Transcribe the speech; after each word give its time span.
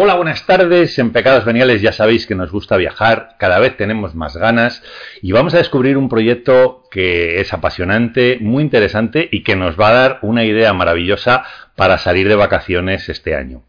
Hola, 0.00 0.14
buenas 0.14 0.46
tardes. 0.46 0.96
En 1.00 1.10
Pecados 1.10 1.44
Veniales 1.44 1.82
ya 1.82 1.90
sabéis 1.90 2.24
que 2.24 2.36
nos 2.36 2.52
gusta 2.52 2.76
viajar, 2.76 3.30
cada 3.36 3.58
vez 3.58 3.76
tenemos 3.76 4.14
más 4.14 4.36
ganas 4.36 4.80
y 5.22 5.32
vamos 5.32 5.54
a 5.54 5.58
descubrir 5.58 5.98
un 5.98 6.08
proyecto 6.08 6.84
que 6.88 7.40
es 7.40 7.52
apasionante, 7.52 8.38
muy 8.40 8.62
interesante 8.62 9.28
y 9.32 9.42
que 9.42 9.56
nos 9.56 9.76
va 9.76 9.88
a 9.88 9.94
dar 9.94 10.18
una 10.22 10.44
idea 10.44 10.72
maravillosa 10.72 11.42
para 11.74 11.98
salir 11.98 12.28
de 12.28 12.36
vacaciones 12.36 13.08
este 13.08 13.34
año. 13.34 13.64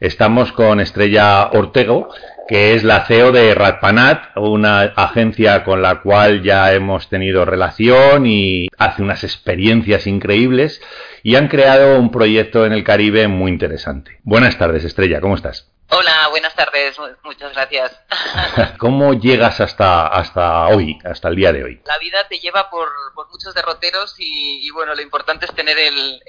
Estamos 0.00 0.50
con 0.52 0.80
Estrella 0.80 1.48
Ortego, 1.52 2.08
que 2.48 2.74
es 2.74 2.82
la 2.82 3.04
CEO 3.04 3.32
de 3.32 3.54
Ratpanat, 3.54 4.36
una 4.36 4.80
agencia 4.80 5.62
con 5.62 5.82
la 5.82 6.00
cual 6.00 6.42
ya 6.42 6.72
hemos 6.72 7.10
tenido 7.10 7.44
relación 7.44 8.24
y 8.26 8.68
hace 8.78 9.02
unas 9.02 9.24
experiencias 9.24 10.06
increíbles 10.06 10.80
y 11.26 11.34
han 11.34 11.48
creado 11.48 11.98
un 11.98 12.12
proyecto 12.12 12.66
en 12.66 12.72
el 12.72 12.84
Caribe 12.84 13.26
muy 13.26 13.50
interesante. 13.50 14.20
Buenas 14.22 14.56
tardes, 14.58 14.84
Estrella, 14.84 15.20
¿cómo 15.20 15.34
estás? 15.34 15.66
Hola, 15.90 16.28
buenas 16.30 16.54
tardes, 16.54 16.96
muchas 17.24 17.52
gracias. 17.52 17.98
¿Cómo 18.78 19.12
llegas 19.12 19.60
hasta, 19.60 20.06
hasta 20.06 20.68
hoy, 20.68 20.96
hasta 21.04 21.26
el 21.26 21.34
día 21.34 21.52
de 21.52 21.64
hoy? 21.64 21.82
La 21.84 21.98
vida 21.98 22.28
te 22.28 22.38
lleva 22.38 22.70
por, 22.70 22.88
muchos 23.28 23.52
derroteros 23.54 24.14
y, 24.18 24.70
bueno, 24.70 24.94
lo 24.94 25.02
importante 25.02 25.46
es 25.46 25.52
tener 25.52 25.76
el, 25.76 26.22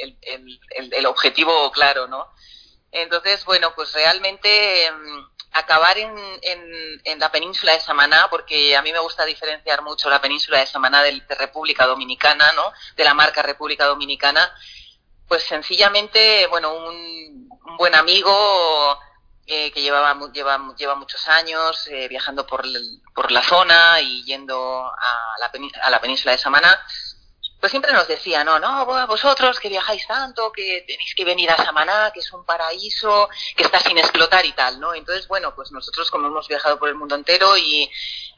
el 0.91 1.05
objetivo 1.05 1.71
claro, 1.71 2.07
¿no? 2.07 2.33
Entonces, 2.91 3.45
bueno, 3.45 3.73
pues 3.75 3.93
realmente 3.93 4.87
em, 4.87 5.27
acabar 5.51 5.97
en, 5.97 6.15
en, 6.41 7.19
la 7.19 7.31
península 7.31 7.73
de 7.73 7.79
Samaná, 7.79 8.27
porque 8.29 8.75
a 8.75 8.81
mí 8.81 8.91
me 8.91 8.99
gusta 8.99 9.25
diferenciar 9.25 9.81
mucho 9.81 10.09
la 10.09 10.21
península 10.21 10.59
de 10.59 10.67
Samaná 10.67 11.03
de, 11.03 11.21
República 11.37 11.85
Dominicana, 11.85 12.51
¿no? 12.53 12.71
De 12.95 13.03
la 13.03 13.13
marca 13.13 13.41
República 13.41 13.85
Dominicana, 13.85 14.53
pues 15.27 15.43
sencillamente, 15.43 16.47
bueno, 16.47 16.73
un, 16.73 17.49
buen 17.77 17.93
amigo 17.93 18.97
eh, 19.45 19.71
que 19.71 19.81
llevaba, 19.81 20.17
lleva, 20.31 20.73
lleva 20.77 20.95
muchos 20.95 21.27
años 21.27 21.87
eh, 21.87 22.07
viajando 22.07 22.47
por, 22.47 22.65
por 23.13 23.31
la 23.31 23.43
zona 23.43 24.01
y 24.01 24.23
yendo 24.23 24.85
a 24.85 25.35
la, 25.39 25.51
a 25.83 25.89
la 25.91 26.01
península 26.01 26.31
de 26.31 26.37
Samaná, 26.39 26.79
pues 27.59 27.71
siempre 27.71 27.91
nos 27.91 28.07
decía, 28.07 28.43
no, 28.43 28.59
no, 28.59 28.85
vosotros 29.07 29.59
que 29.59 29.69
viajáis 29.69 30.05
tanto, 30.05 30.51
que 30.51 30.83
tenéis 30.87 31.15
que 31.15 31.25
venir 31.25 31.49
a 31.49 31.57
Samaná, 31.57 32.11
que 32.13 32.19
es 32.19 32.31
un 32.31 32.45
paraíso, 32.45 33.29
que 33.55 33.63
está 33.63 33.79
sin 33.79 33.97
explotar 33.97 34.45
y 34.45 34.51
tal, 34.51 34.79
¿no? 34.79 34.93
Entonces, 34.93 35.27
bueno, 35.27 35.55
pues 35.55 35.71
nosotros 35.71 36.11
como 36.11 36.27
hemos 36.27 36.47
viajado 36.47 36.77
por 36.77 36.89
el 36.89 36.95
mundo 36.95 37.15
entero 37.15 37.57
y, 37.57 37.89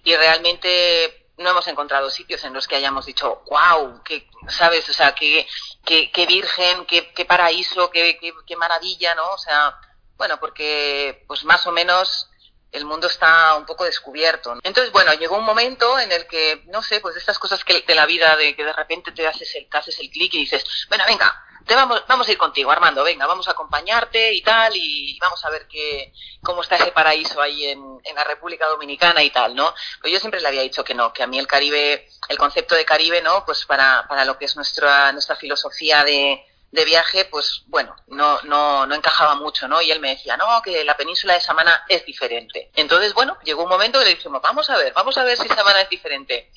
y 0.05 0.15
realmente 0.15 1.28
no 1.39 1.49
hemos 1.51 1.67
encontrado 1.67 2.09
sitios 2.09 2.43
en 2.43 2.53
los 2.53 2.67
que 2.67 2.75
hayamos 2.75 3.05
dicho, 3.05 3.43
wow, 3.49 4.03
que, 4.03 4.29
¿sabes? 4.47 4.87
O 4.89 4.93
sea, 4.93 5.15
qué, 5.15 5.47
qué 5.85 6.25
virgen, 6.27 6.85
qué, 6.85 7.25
paraíso, 7.25 7.89
qué, 7.89 8.55
maravilla, 8.57 9.15
¿no? 9.15 9.31
O 9.31 9.37
sea, 9.37 9.75
bueno, 10.17 10.39
porque 10.39 11.23
pues 11.27 11.45
más 11.45 11.65
o 11.65 11.71
menos 11.71 12.29
el 12.71 12.85
mundo 12.85 13.07
está 13.07 13.55
un 13.55 13.65
poco 13.65 13.85
descubierto. 13.85 14.59
Entonces, 14.63 14.91
bueno, 14.91 15.13
llegó 15.13 15.37
un 15.37 15.45
momento 15.45 15.97
en 15.97 16.11
el 16.11 16.27
que, 16.27 16.63
no 16.67 16.83
sé, 16.83 16.99
pues 16.99 17.15
estas 17.15 17.39
cosas 17.39 17.63
que 17.63 17.81
de 17.81 17.95
la 17.95 18.05
vida, 18.05 18.35
de 18.35 18.55
que 18.55 18.65
de 18.65 18.73
repente 18.73 19.11
te 19.11 19.25
haces 19.25 19.55
el, 19.55 19.69
te 19.69 19.77
haces 19.77 19.97
el 19.99 20.09
clic 20.09 20.33
y 20.33 20.39
dices, 20.39 20.63
bueno, 20.89 21.05
venga, 21.07 21.45
te 21.65 21.75
vamos, 21.75 22.03
vamos 22.07 22.27
a 22.27 22.31
ir 22.31 22.37
contigo, 22.37 22.71
Armando, 22.71 23.03
venga, 23.03 23.27
vamos 23.27 23.47
a 23.47 23.51
acompañarte 23.51 24.33
y 24.33 24.41
tal, 24.41 24.73
y 24.75 25.17
vamos 25.19 25.43
a 25.45 25.49
ver 25.49 25.67
qué, 25.67 26.13
cómo 26.41 26.61
está 26.61 26.75
ese 26.75 26.91
paraíso 26.91 27.41
ahí 27.41 27.65
en, 27.65 27.99
en 28.03 28.15
la 28.15 28.23
República 28.23 28.67
Dominicana 28.67 29.23
y 29.23 29.29
tal, 29.29 29.55
¿no? 29.55 29.73
Pues 30.01 30.13
yo 30.13 30.19
siempre 30.19 30.41
le 30.41 30.47
había 30.47 30.61
dicho 30.61 30.83
que 30.83 30.95
no, 30.95 31.13
que 31.13 31.23
a 31.23 31.27
mí 31.27 31.37
el 31.37 31.47
Caribe, 31.47 32.07
el 32.27 32.37
concepto 32.37 32.75
de 32.75 32.85
Caribe, 32.85 33.21
¿no? 33.21 33.45
Pues 33.45 33.65
para, 33.65 34.05
para 34.07 34.25
lo 34.25 34.37
que 34.37 34.45
es 34.45 34.55
nuestra, 34.55 35.11
nuestra 35.11 35.35
filosofía 35.35 36.03
de, 36.03 36.43
de 36.71 36.85
viaje, 36.85 37.25
pues 37.25 37.63
bueno, 37.67 37.95
no, 38.07 38.39
no, 38.43 38.85
no 38.85 38.95
encajaba 38.95 39.35
mucho, 39.35 39.67
¿no? 39.67 39.81
Y 39.81 39.91
él 39.91 39.99
me 39.99 40.09
decía, 40.09 40.37
no, 40.37 40.61
que 40.61 40.83
la 40.83 40.95
península 40.95 41.33
de 41.33 41.41
Samana 41.41 41.85
es 41.87 42.05
diferente. 42.05 42.71
Entonces, 42.75 43.13
bueno, 43.13 43.37
llegó 43.43 43.63
un 43.63 43.69
momento 43.69 43.99
que 43.99 44.05
le 44.05 44.15
dijimos, 44.15 44.41
vamos 44.41 44.69
a 44.69 44.77
ver, 44.77 44.93
vamos 44.93 45.17
a 45.17 45.23
ver 45.23 45.37
si 45.37 45.47
Samana 45.47 45.81
es 45.81 45.89
diferente. 45.89 46.51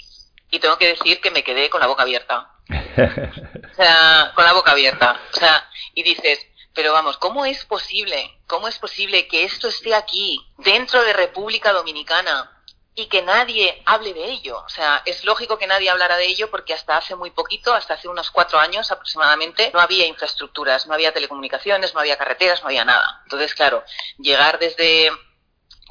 Y 0.52 0.60
tengo 0.60 0.78
que 0.78 0.88
decir 0.88 1.20
que 1.20 1.32
me 1.32 1.42
quedé 1.42 1.68
con 1.68 1.80
la 1.80 1.88
boca 1.88 2.02
abierta. 2.02 2.52
o 2.68 3.74
sea, 3.74 4.32
con 4.34 4.44
la 4.44 4.52
boca 4.52 4.70
abierta. 4.70 5.18
O 5.32 5.36
sea, 5.36 5.68
y 5.94 6.04
dices, 6.04 6.46
pero 6.74 6.92
vamos, 6.92 7.16
¿cómo 7.16 7.46
es 7.46 7.64
posible? 7.64 8.38
¿Cómo 8.46 8.68
es 8.68 8.78
posible 8.78 9.26
que 9.26 9.44
esto 9.44 9.68
esté 9.68 9.94
aquí, 9.94 10.38
dentro 10.58 11.02
de 11.02 11.14
República 11.14 11.72
Dominicana? 11.72 12.50
y 12.94 13.06
que 13.06 13.22
nadie 13.22 13.82
hable 13.86 14.12
de 14.12 14.24
ello. 14.24 14.62
O 14.64 14.68
sea, 14.68 15.02
es 15.06 15.24
lógico 15.24 15.58
que 15.58 15.66
nadie 15.66 15.88
hablara 15.88 16.16
de 16.16 16.26
ello 16.26 16.50
porque 16.50 16.74
hasta 16.74 16.96
hace 16.96 17.16
muy 17.16 17.30
poquito, 17.30 17.72
hasta 17.72 17.94
hace 17.94 18.08
unos 18.08 18.30
cuatro 18.30 18.58
años 18.58 18.90
aproximadamente, 18.92 19.70
no 19.72 19.80
había 19.80 20.06
infraestructuras, 20.06 20.86
no 20.86 20.94
había 20.94 21.12
telecomunicaciones, 21.12 21.94
no 21.94 22.00
había 22.00 22.18
carreteras, 22.18 22.60
no 22.60 22.68
había 22.68 22.84
nada. 22.84 23.22
Entonces, 23.24 23.54
claro, 23.54 23.82
llegar 24.18 24.58
desde 24.58 25.10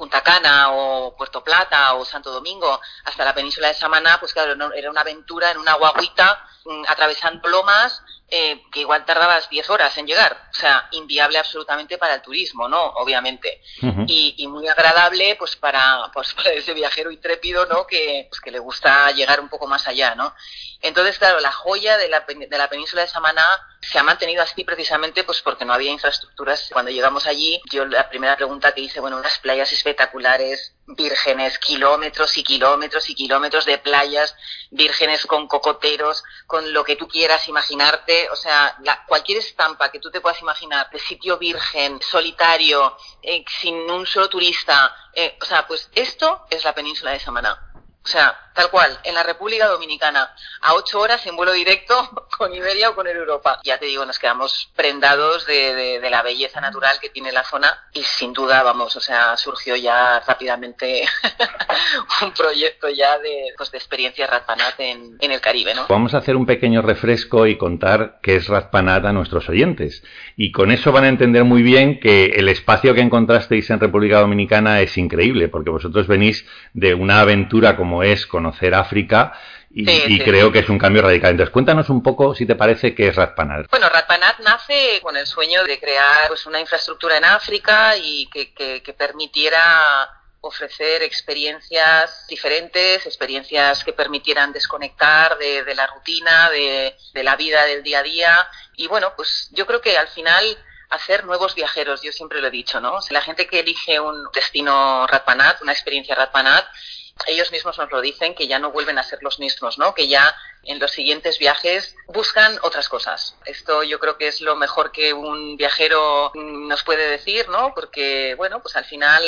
Punta 0.02 0.20
Cana 0.20 0.72
o 0.72 1.14
Puerto 1.16 1.44
Plata 1.44 1.94
o 1.94 2.04
Santo 2.04 2.32
Domingo 2.32 2.80
hasta 3.04 3.24
la 3.24 3.32
península 3.32 3.68
de 3.68 3.74
Samaná, 3.74 4.18
pues 4.18 4.32
claro, 4.32 4.52
era 4.74 4.90
una 4.90 5.02
aventura 5.02 5.52
en 5.52 5.58
una 5.58 5.74
guaguita 5.74 6.44
mm, 6.64 6.82
atravesando 6.88 7.48
lomas 7.48 8.02
eh, 8.26 8.64
que 8.72 8.80
igual 8.80 9.04
tardabas 9.04 9.48
10 9.48 9.70
horas 9.70 9.96
en 9.98 10.08
llegar. 10.08 10.48
O 10.50 10.54
sea, 10.54 10.88
inviable 10.90 11.38
absolutamente 11.38 11.98
para 11.98 12.14
el 12.14 12.22
turismo, 12.22 12.68
¿no? 12.68 12.82
Obviamente. 12.82 13.62
y, 14.08 14.44
muy 14.48 14.66
agradable, 14.66 15.36
pues 15.36 15.54
para, 15.54 16.10
pues 16.12 16.34
para 16.34 16.50
ese 16.50 16.74
viajero 16.74 17.12
intrépido, 17.12 17.66
¿no? 17.66 17.86
Que, 17.86 18.26
pues, 18.28 18.40
que 18.40 18.50
le 18.50 18.58
gusta 18.58 19.08
llegar 19.12 19.40
un 19.40 19.48
poco 19.48 19.68
más 19.68 19.86
allá, 19.86 20.16
¿no? 20.16 20.34
Entonces, 20.80 21.16
claro, 21.16 21.38
la 21.38 21.52
joya 21.52 21.96
de 21.96 22.08
la, 22.08 22.20
de 22.26 22.58
la 22.58 22.68
península 22.68 23.02
de 23.02 23.08
Samaná 23.08 23.46
se 23.82 23.98
ha 23.98 24.02
mantenido 24.02 24.42
así 24.42 24.62
precisamente 24.64 25.24
pues 25.24 25.42
porque 25.42 25.64
no 25.64 25.74
había 25.74 25.90
infraestructuras. 25.90 26.70
Cuando 26.72 26.90
llegamos 26.90 27.26
allí, 27.26 27.60
yo 27.70 27.84
la 27.84 28.08
primera 28.08 28.36
pregunta 28.36 28.72
que 28.72 28.82
hice, 28.82 29.00
bueno, 29.00 29.16
unas 29.16 29.38
playas 29.40 29.72
espectaculares, 29.72 30.74
vírgenes, 30.86 31.58
kilómetros 31.58 32.36
y 32.36 32.44
kilómetros 32.44 33.10
y 33.10 33.14
kilómetros 33.14 33.64
de 33.64 33.78
playas, 33.78 34.36
vírgenes 34.70 35.26
con 35.26 35.48
cocoteros, 35.48 36.22
con 36.46 36.72
lo 36.72 36.84
que 36.84 36.96
tú 36.96 37.08
quieras 37.08 37.48
imaginarte, 37.48 38.30
o 38.30 38.36
sea, 38.36 38.76
cualquier 39.06 39.38
estampa 39.38 39.90
que 39.90 39.98
tú 39.98 40.10
te 40.10 40.20
puedas 40.20 40.40
imaginar 40.40 40.88
de 40.90 41.00
sitio 41.00 41.38
virgen, 41.38 42.00
solitario, 42.00 42.96
eh, 43.20 43.44
sin 43.60 43.74
un 43.90 44.06
solo 44.06 44.28
turista, 44.28 44.94
eh, 45.12 45.36
o 45.40 45.44
sea, 45.44 45.66
pues 45.66 45.90
esto 45.94 46.46
es 46.50 46.64
la 46.64 46.74
península 46.74 47.10
de 47.10 47.20
Samaná. 47.20 47.68
O 48.04 48.08
sea, 48.08 48.51
tal 48.54 48.70
cual, 48.70 48.98
en 49.04 49.14
la 49.14 49.22
República 49.22 49.66
Dominicana, 49.66 50.30
a 50.60 50.74
ocho 50.74 51.00
horas 51.00 51.26
en 51.26 51.36
vuelo 51.36 51.52
directo 51.52 51.94
con 52.38 52.54
Iberia 52.54 52.90
o 52.90 52.94
con 52.94 53.06
el 53.06 53.16
Europa. 53.16 53.60
Ya 53.64 53.78
te 53.78 53.86
digo, 53.86 54.04
nos 54.04 54.18
quedamos 54.18 54.70
prendados 54.76 55.46
de, 55.46 56.00
de, 56.00 56.10
la 56.10 56.22
belleza 56.22 56.60
natural 56.60 56.98
que 57.00 57.08
tiene 57.08 57.32
la 57.32 57.44
zona 57.44 57.86
y 57.94 58.02
sin 58.02 58.32
duda, 58.32 58.62
vamos, 58.62 58.94
o 58.96 59.00
sea, 59.00 59.36
surgió 59.36 59.76
ya 59.76 60.20
rápidamente 60.26 61.04
un 62.22 62.32
proyecto 62.32 62.88
ya 62.90 63.18
de, 63.18 63.54
pues, 63.56 63.70
de 63.70 63.78
experiencia 63.78 64.26
Ratpanat 64.26 64.78
en, 64.78 65.16
en, 65.18 65.32
el 65.32 65.40
Caribe, 65.40 65.74
¿no? 65.74 65.86
Vamos 65.88 66.12
a 66.12 66.18
hacer 66.18 66.36
un 66.36 66.44
pequeño 66.44 66.82
refresco 66.82 67.46
y 67.46 67.56
contar 67.56 68.18
qué 68.22 68.36
es 68.36 68.48
Ratpanat 68.48 69.06
a 69.06 69.12
nuestros 69.12 69.48
oyentes. 69.48 70.02
Y 70.36 70.52
con 70.52 70.70
eso 70.70 70.92
van 70.92 71.04
a 71.04 71.08
entender 71.08 71.44
muy 71.44 71.62
bien 71.62 71.98
que 71.98 72.26
el 72.36 72.48
espacio 72.48 72.94
que 72.94 73.00
encontrasteis 73.00 73.70
en 73.70 73.80
República 73.80 74.20
Dominicana 74.20 74.80
es 74.80 74.98
increíble, 74.98 75.48
porque 75.48 75.70
vosotros 75.70 76.06
venís 76.06 76.46
de 76.74 76.94
una 76.94 77.20
aventura 77.20 77.76
como 77.76 78.02
es 78.02 78.26
conocer 78.42 78.74
África 78.74 79.32
y, 79.74 80.18
creo 80.18 80.52
que 80.52 80.58
es 80.58 80.68
un 80.68 80.78
cambio 80.78 81.00
radical. 81.00 81.30
Entonces, 81.30 81.52
cuéntanos 81.52 81.88
un 81.88 82.02
poco, 82.02 82.34
si 82.34 82.44
te 82.44 82.56
parece, 82.56 82.94
qué 82.94 83.08
es 83.08 83.16
Ratpanat. 83.16 83.70
Bueno, 83.70 83.88
Ratpanat 83.88 84.40
nace 84.40 85.00
con 85.00 85.16
el 85.16 85.26
sueño 85.26 85.64
de 85.64 85.78
crear 85.78 86.28
pues, 86.28 86.44
una 86.44 86.60
infraestructura 86.60 87.16
en 87.16 87.24
África 87.24 87.96
y 87.96 88.28
que, 88.28 88.94
permitiera 88.98 90.10
ofrecer 90.42 91.02
experiencias 91.02 92.26
diferentes, 92.28 93.06
experiencias 93.06 93.84
que 93.84 93.92
permitieran 93.92 94.52
desconectar 94.52 95.38
de, 95.38 95.74
la 95.74 95.86
rutina, 95.86 96.50
de, 96.50 96.94
de, 97.14 97.22
la 97.22 97.36
vida 97.36 97.64
del 97.64 97.82
día 97.82 98.00
a 98.00 98.02
día. 98.02 98.48
Y 98.76 98.88
bueno, 98.88 99.12
pues 99.16 99.48
yo 99.52 99.66
creo 99.66 99.80
que 99.80 99.96
al 99.96 100.08
final 100.08 100.44
hacer 100.90 101.24
nuevos 101.24 101.54
viajeros, 101.54 102.02
yo 102.02 102.12
siempre 102.12 102.40
lo 102.40 102.48
he 102.48 102.50
dicho, 102.50 102.80
¿no? 102.80 102.98
la 103.10 103.22
gente 103.22 103.46
que 103.46 103.60
elige 103.60 103.98
un 103.98 104.26
destino 104.34 105.06
Ratpanat, 105.06 105.62
una 105.62 105.72
experiencia 105.72 106.14
Ratpanat, 106.14 106.66
ellos 107.26 107.52
mismos 107.52 107.78
nos 107.78 107.90
lo 107.90 108.00
dicen, 108.00 108.34
que 108.34 108.46
ya 108.46 108.58
no 108.58 108.72
vuelven 108.72 108.98
a 108.98 109.02
ser 109.02 109.18
los 109.22 109.38
mismos, 109.38 109.78
¿no? 109.78 109.94
Que 109.94 110.08
ya 110.08 110.34
en 110.64 110.78
los 110.78 110.90
siguientes 110.90 111.38
viajes 111.38 111.96
buscan 112.06 112.58
otras 112.62 112.88
cosas. 112.88 113.36
Esto 113.44 113.82
yo 113.82 113.98
creo 113.98 114.16
que 114.16 114.28
es 114.28 114.40
lo 114.40 114.56
mejor 114.56 114.92
que 114.92 115.12
un 115.12 115.56
viajero 115.56 116.32
nos 116.34 116.82
puede 116.84 117.08
decir, 117.08 117.48
¿no? 117.48 117.74
Porque, 117.74 118.34
bueno, 118.36 118.60
pues 118.60 118.76
al 118.76 118.84
final 118.84 119.22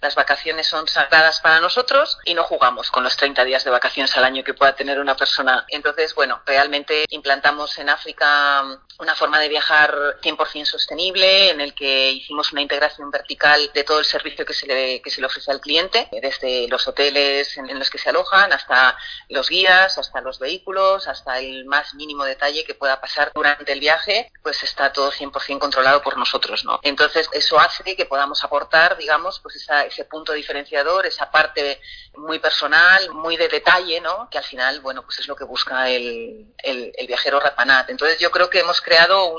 las 0.00 0.14
vacaciones 0.14 0.66
son 0.66 0.86
sagradas 0.88 1.40
para 1.40 1.60
nosotros 1.60 2.18
y 2.24 2.34
no 2.34 2.44
jugamos 2.44 2.90
con 2.90 3.04
los 3.04 3.16
30 3.16 3.44
días 3.44 3.64
de 3.64 3.70
vacaciones 3.70 4.16
al 4.16 4.24
año 4.24 4.44
que 4.44 4.54
pueda 4.54 4.74
tener 4.74 4.98
una 5.00 5.16
persona. 5.16 5.64
Entonces, 5.68 6.14
bueno, 6.14 6.40
realmente 6.46 7.04
implantamos 7.10 7.78
en 7.78 7.88
África 7.88 8.64
una 8.98 9.14
forma 9.14 9.38
de 9.38 9.48
viajar 9.48 9.94
100% 10.20 10.64
sostenible 10.64 11.50
en 11.50 11.60
el 11.60 11.74
que 11.74 12.10
hicimos 12.10 12.52
una 12.52 12.62
integración 12.62 13.10
vertical 13.10 13.70
de 13.72 13.84
todo 13.84 14.00
el 14.00 14.04
servicio 14.04 14.44
que 14.44 14.54
se 14.54 14.66
le, 14.66 15.00
que 15.00 15.10
se 15.10 15.20
le 15.20 15.26
ofrece 15.26 15.50
al 15.52 15.60
cliente, 15.60 16.08
desde 16.20 16.66
los 16.68 16.86
hoteles 16.88 17.56
en, 17.56 17.78
los 17.78 17.90
que 17.90 17.98
se 17.98 18.10
alojan 18.10 18.52
hasta 18.52 18.96
los 19.28 19.48
guías, 19.48 19.98
hasta 19.98 20.20
los 20.20 20.38
vehículos, 20.38 21.06
hasta 21.06 21.38
el 21.38 21.64
más 21.64 21.94
mínimo 21.94 22.24
detalle 22.24 22.64
que 22.64 22.74
pueda 22.74 23.00
pasar 23.00 23.30
durante 23.34 23.72
el 23.72 23.80
viaje, 23.80 24.32
pues 24.42 24.62
está 24.64 24.92
todo 24.92 25.12
100% 25.12 25.58
controlado 25.58 26.02
por 26.02 26.16
nosotros, 26.16 26.64
¿no? 26.64 26.80
Entonces, 26.82 27.28
eso 27.32 27.58
hace 27.60 27.94
que 27.94 28.06
podamos 28.06 28.42
aportar, 28.42 28.96
digamos, 28.96 29.38
pues 29.40 29.56
esa 29.56 29.87
ese 29.88 30.04
punto 30.04 30.32
diferenciador, 30.32 31.06
esa 31.06 31.30
parte 31.30 31.80
muy 32.14 32.38
personal, 32.38 33.10
muy 33.10 33.36
de 33.36 33.48
detalle, 33.48 34.00
¿no? 34.00 34.28
Que 34.30 34.38
al 34.38 34.44
final, 34.44 34.80
bueno, 34.80 35.02
pues 35.02 35.18
es 35.18 35.28
lo 35.28 35.36
que 35.36 35.44
busca 35.44 35.88
el, 35.88 36.46
el, 36.62 37.06
viajero 37.06 37.40
Rapanat. 37.40 37.90
Entonces 37.90 38.18
yo 38.18 38.30
creo 38.30 38.48
que 38.48 38.60
hemos 38.60 38.80
creado 38.80 39.34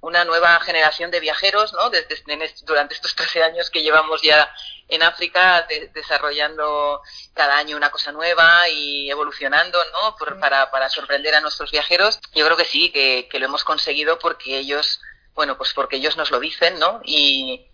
una 0.00 0.24
nueva 0.24 0.60
generación 0.60 1.10
de 1.10 1.20
viajeros, 1.20 1.72
¿no? 1.72 1.90
Desde, 1.90 2.22
durante 2.64 2.94
estos 2.94 3.14
13 3.14 3.42
años 3.42 3.70
que 3.70 3.82
llevamos 3.82 4.20
ya 4.22 4.52
en 4.88 5.02
África 5.02 5.66
desarrollando 5.94 7.00
cada 7.32 7.56
año 7.56 7.76
una 7.76 7.90
cosa 7.90 8.12
nueva 8.12 8.68
y 8.68 9.10
evolucionando, 9.10 9.78
¿no? 9.92 10.16
para, 10.38 10.70
para 10.70 10.88
sorprender 10.90 11.34
a 11.34 11.40
nuestros 11.40 11.70
viajeros. 11.70 12.20
Yo 12.34 12.44
creo 12.44 12.56
que 12.56 12.66
sí, 12.66 12.90
que, 12.90 13.28
que 13.30 13.38
lo 13.38 13.46
hemos 13.46 13.64
conseguido 13.64 14.18
porque 14.18 14.58
ellos, 14.58 15.00
bueno, 15.34 15.56
pues 15.56 15.72
porque 15.72 15.96
ellos 15.96 16.16
nos 16.16 16.30
lo 16.30 16.38
dicen, 16.38 16.78
¿no? 16.78 17.00
Y, 17.04 17.70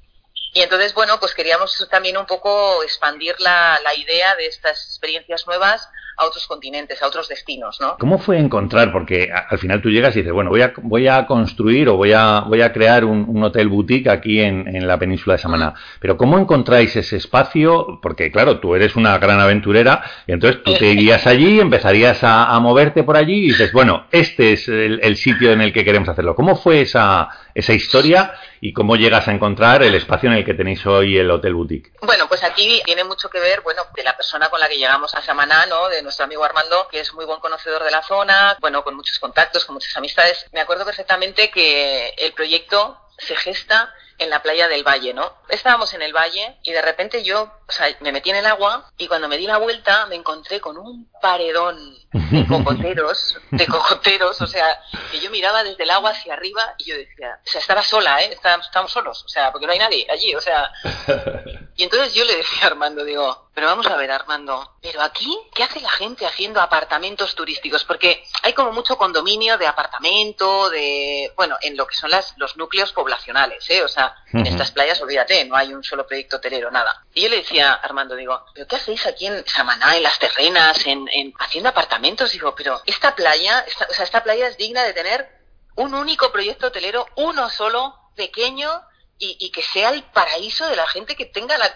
y 0.52 0.60
entonces, 0.60 0.94
bueno, 0.94 1.18
pues 1.20 1.34
queríamos 1.34 1.86
también 1.90 2.16
un 2.16 2.26
poco 2.26 2.82
expandir 2.82 3.34
la, 3.38 3.78
la 3.84 3.94
idea 3.94 4.34
de 4.36 4.46
estas 4.46 4.84
experiencias 4.86 5.46
nuevas 5.46 5.88
a 6.20 6.26
otros 6.26 6.46
continentes, 6.46 7.02
a 7.02 7.06
otros 7.06 7.28
destinos, 7.28 7.78
¿no? 7.80 7.96
¿Cómo 7.98 8.18
fue 8.18 8.38
encontrar? 8.38 8.92
Porque 8.92 9.30
al 9.32 9.58
final 9.58 9.80
tú 9.80 9.88
llegas 9.88 10.14
y 10.14 10.20
dices, 10.20 10.32
bueno, 10.32 10.50
voy 10.50 10.60
a, 10.60 10.72
voy 10.82 11.08
a 11.08 11.24
construir 11.26 11.88
o 11.88 11.96
voy 11.96 12.12
a, 12.12 12.40
voy 12.40 12.60
a 12.60 12.72
crear 12.72 13.04
un, 13.04 13.42
hotel 13.42 13.68
boutique 13.68 14.08
aquí 14.08 14.40
en, 14.40 14.68
en, 14.68 14.86
la 14.86 14.98
península 14.98 15.36
de 15.36 15.42
Samaná. 15.42 15.74
Pero 15.98 16.18
¿cómo 16.18 16.38
encontráis 16.38 16.94
ese 16.94 17.16
espacio? 17.16 18.00
Porque 18.02 18.30
claro, 18.30 18.60
tú 18.60 18.74
eres 18.74 18.96
una 18.96 19.16
gran 19.16 19.40
aventurera 19.40 20.02
y 20.26 20.32
entonces 20.32 20.62
tú 20.62 20.74
te 20.74 20.92
irías 20.92 21.26
allí, 21.26 21.58
empezarías 21.58 22.18
a, 22.22 22.58
moverte 22.60 23.02
por 23.02 23.16
allí 23.16 23.36
y 23.36 23.48
dices, 23.48 23.72
bueno, 23.72 24.06
este 24.12 24.52
es 24.52 24.68
el, 24.68 25.00
el, 25.02 25.16
sitio 25.16 25.52
en 25.52 25.62
el 25.62 25.72
que 25.72 25.84
queremos 25.84 26.10
hacerlo. 26.10 26.34
¿Cómo 26.34 26.56
fue 26.56 26.82
esa, 26.82 27.30
esa 27.54 27.72
historia 27.72 28.34
y 28.60 28.72
cómo 28.72 28.96
llegas 28.96 29.26
a 29.28 29.32
encontrar 29.32 29.82
el 29.82 29.94
espacio 29.94 30.30
en 30.30 30.36
el 30.36 30.44
que 30.44 30.54
tenéis 30.54 30.84
hoy 30.86 31.16
el 31.16 31.30
hotel 31.30 31.54
boutique? 31.54 31.92
Bueno, 32.02 32.28
pues 32.28 32.42
aquí 32.44 32.82
tiene 32.84 33.04
mucho 33.04 33.30
que 33.30 33.40
ver, 33.40 33.62
bueno, 33.62 33.82
de 33.94 34.04
la 34.04 34.16
persona 34.16 34.48
con 34.48 34.60
la 34.60 34.68
que 34.68 34.76
llegamos 34.76 35.14
a 35.14 35.22
Samaná, 35.22 35.66
¿no? 35.66 35.88
De 35.88 36.02
nuestro 36.02 36.24
amigo 36.24 36.44
Armando, 36.44 36.86
que 36.90 37.00
es 37.00 37.12
muy 37.14 37.24
buen 37.24 37.40
conocedor 37.40 37.82
de 37.84 37.90
la 37.90 38.02
zona, 38.02 38.56
bueno, 38.60 38.84
con 38.84 38.94
muchos 38.94 39.18
contactos, 39.18 39.64
con 39.64 39.74
muchas 39.74 39.96
amistades. 39.96 40.46
Me 40.52 40.60
acuerdo 40.60 40.84
perfectamente 40.84 41.50
que 41.50 42.10
el 42.18 42.32
proyecto 42.32 42.98
se 43.18 43.36
gesta 43.36 43.92
en 44.20 44.30
la 44.30 44.42
playa 44.42 44.68
del 44.68 44.86
Valle, 44.86 45.14
¿no? 45.14 45.34
Estábamos 45.48 45.92
en 45.94 46.02
el 46.02 46.12
Valle 46.12 46.58
y 46.62 46.72
de 46.72 46.82
repente 46.82 47.24
yo, 47.24 47.50
o 47.66 47.72
sea, 47.72 47.88
me 48.00 48.12
metí 48.12 48.30
en 48.30 48.36
el 48.36 48.46
agua 48.46 48.90
y 48.98 49.08
cuando 49.08 49.28
me 49.28 49.38
di 49.38 49.46
la 49.46 49.56
vuelta 49.56 50.06
me 50.06 50.14
encontré 50.14 50.60
con 50.60 50.76
un 50.78 51.10
paredón 51.20 51.96
de 52.12 52.46
cocoteros, 52.46 53.38
de 53.50 53.66
cocoteros, 53.66 54.40
o 54.42 54.46
sea, 54.46 54.82
que 55.10 55.20
yo 55.20 55.30
miraba 55.30 55.64
desde 55.64 55.82
el 55.84 55.90
agua 55.90 56.10
hacia 56.10 56.34
arriba 56.34 56.74
y 56.78 56.90
yo 56.90 56.96
decía, 56.96 57.40
o 57.44 57.50
sea, 57.50 57.60
estaba 57.60 57.82
sola, 57.82 58.22
¿eh? 58.22 58.30
Estábamos 58.32 58.92
solos, 58.92 59.24
o 59.24 59.28
sea, 59.28 59.50
porque 59.50 59.66
no 59.66 59.72
hay 59.72 59.78
nadie 59.78 60.06
allí, 60.10 60.34
o 60.34 60.40
sea. 60.40 60.70
Y 61.76 61.84
entonces 61.84 62.12
yo 62.12 62.26
le 62.26 62.36
decía 62.36 62.64
a 62.64 62.66
Armando, 62.66 63.06
digo, 63.06 63.49
pero 63.54 63.66
vamos 63.66 63.86
a 63.88 63.96
ver, 63.96 64.10
Armando, 64.10 64.76
pero 64.80 65.02
aquí, 65.02 65.36
¿qué 65.54 65.64
hace 65.64 65.80
la 65.80 65.90
gente 65.90 66.24
haciendo 66.24 66.60
apartamentos 66.60 67.34
turísticos? 67.34 67.84
Porque 67.84 68.24
hay 68.42 68.52
como 68.52 68.72
mucho 68.72 68.96
condominio 68.96 69.58
de 69.58 69.66
apartamento, 69.66 70.70
de, 70.70 71.32
bueno, 71.36 71.56
en 71.60 71.76
lo 71.76 71.86
que 71.86 71.96
son 71.96 72.10
las, 72.10 72.34
los 72.38 72.56
núcleos 72.56 72.92
poblacionales, 72.92 73.68
¿eh? 73.68 73.82
O 73.82 73.88
sea, 73.88 74.14
en 74.32 74.46
estas 74.46 74.70
playas, 74.70 75.00
olvídate, 75.00 75.44
no 75.44 75.56
hay 75.56 75.74
un 75.74 75.82
solo 75.82 76.06
proyecto 76.06 76.36
hotelero, 76.36 76.70
nada. 76.70 77.04
Y 77.12 77.22
yo 77.22 77.28
le 77.28 77.38
decía 77.38 77.72
a 77.72 77.74
Armando, 77.74 78.14
digo, 78.14 78.44
¿pero 78.54 78.66
qué 78.66 78.76
hacéis 78.76 79.04
aquí 79.06 79.26
en 79.26 79.44
Samaná, 79.46 79.96
en 79.96 80.04
las 80.04 80.18
terrenas, 80.18 80.86
en, 80.86 81.08
en 81.12 81.34
haciendo 81.38 81.70
apartamentos? 81.70 82.30
Digo, 82.30 82.54
pero 82.54 82.80
esta 82.86 83.14
playa, 83.16 83.64
esta, 83.66 83.86
o 83.90 83.92
sea, 83.92 84.04
esta 84.04 84.22
playa 84.22 84.46
es 84.48 84.56
digna 84.56 84.84
de 84.84 84.94
tener 84.94 85.28
un 85.74 85.94
único 85.94 86.30
proyecto 86.30 86.68
hotelero, 86.68 87.06
uno 87.16 87.50
solo, 87.50 87.96
pequeño, 88.14 88.82
y, 89.20 89.36
y, 89.38 89.52
que 89.52 89.62
sea 89.62 89.90
el 89.90 90.02
paraíso 90.02 90.66
de 90.66 90.76
la 90.76 90.86
gente 90.86 91.14
que 91.14 91.26
tenga 91.26 91.58
la, 91.58 91.70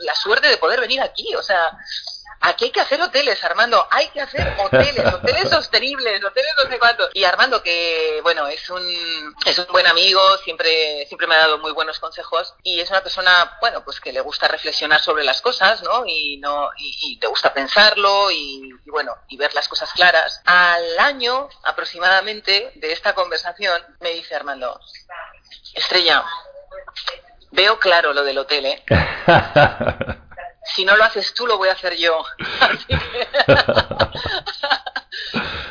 la, 0.00 0.14
suerte 0.16 0.48
de 0.48 0.56
poder 0.56 0.80
venir 0.80 1.00
aquí. 1.00 1.32
O 1.36 1.42
sea, 1.42 1.70
aquí 2.40 2.64
hay 2.66 2.70
que 2.72 2.80
hacer 2.80 3.00
hoteles, 3.00 3.42
Armando, 3.44 3.86
hay 3.88 4.08
que 4.08 4.20
hacer 4.20 4.56
hoteles, 4.58 5.06
hoteles 5.14 5.48
sostenibles, 5.48 6.22
hoteles 6.24 6.52
no 6.56 6.68
sé 6.68 6.78
cuántos. 6.80 7.10
Y 7.14 7.22
Armando, 7.22 7.62
que 7.62 8.18
bueno, 8.24 8.48
es 8.48 8.68
un, 8.68 8.84
es 9.46 9.58
un 9.60 9.66
buen 9.68 9.86
amigo, 9.86 10.20
siempre, 10.38 11.06
siempre 11.06 11.28
me 11.28 11.36
ha 11.36 11.38
dado 11.38 11.58
muy 11.58 11.70
buenos 11.70 12.00
consejos 12.00 12.52
y 12.64 12.80
es 12.80 12.90
una 12.90 13.02
persona, 13.02 13.56
bueno, 13.60 13.84
pues 13.84 14.00
que 14.00 14.12
le 14.12 14.20
gusta 14.20 14.48
reflexionar 14.48 15.00
sobre 15.00 15.22
las 15.22 15.40
cosas, 15.40 15.82
¿no? 15.84 16.04
Y, 16.04 16.38
no, 16.38 16.68
y, 16.76 17.12
y 17.12 17.20
le 17.20 17.28
gusta 17.28 17.54
pensarlo 17.54 18.32
y, 18.32 18.72
y 18.84 18.90
bueno, 18.90 19.14
y 19.28 19.36
ver 19.36 19.54
las 19.54 19.68
cosas 19.68 19.92
claras. 19.92 20.42
Al 20.46 20.98
año 20.98 21.48
aproximadamente 21.62 22.72
de 22.74 22.92
esta 22.92 23.14
conversación 23.14 23.80
me 24.00 24.10
dice 24.10 24.34
Armando, 24.34 24.80
Estrella, 25.74 26.24
Veo 27.50 27.78
claro 27.78 28.12
lo 28.12 28.24
del 28.24 28.38
hotel, 28.38 28.66
¿eh? 28.66 28.82
si 30.74 30.84
no 30.84 30.96
lo 30.96 31.04
haces 31.04 31.32
tú, 31.34 31.46
lo 31.46 31.56
voy 31.56 31.68
a 31.68 31.72
hacer 31.72 31.96
yo. 31.96 32.24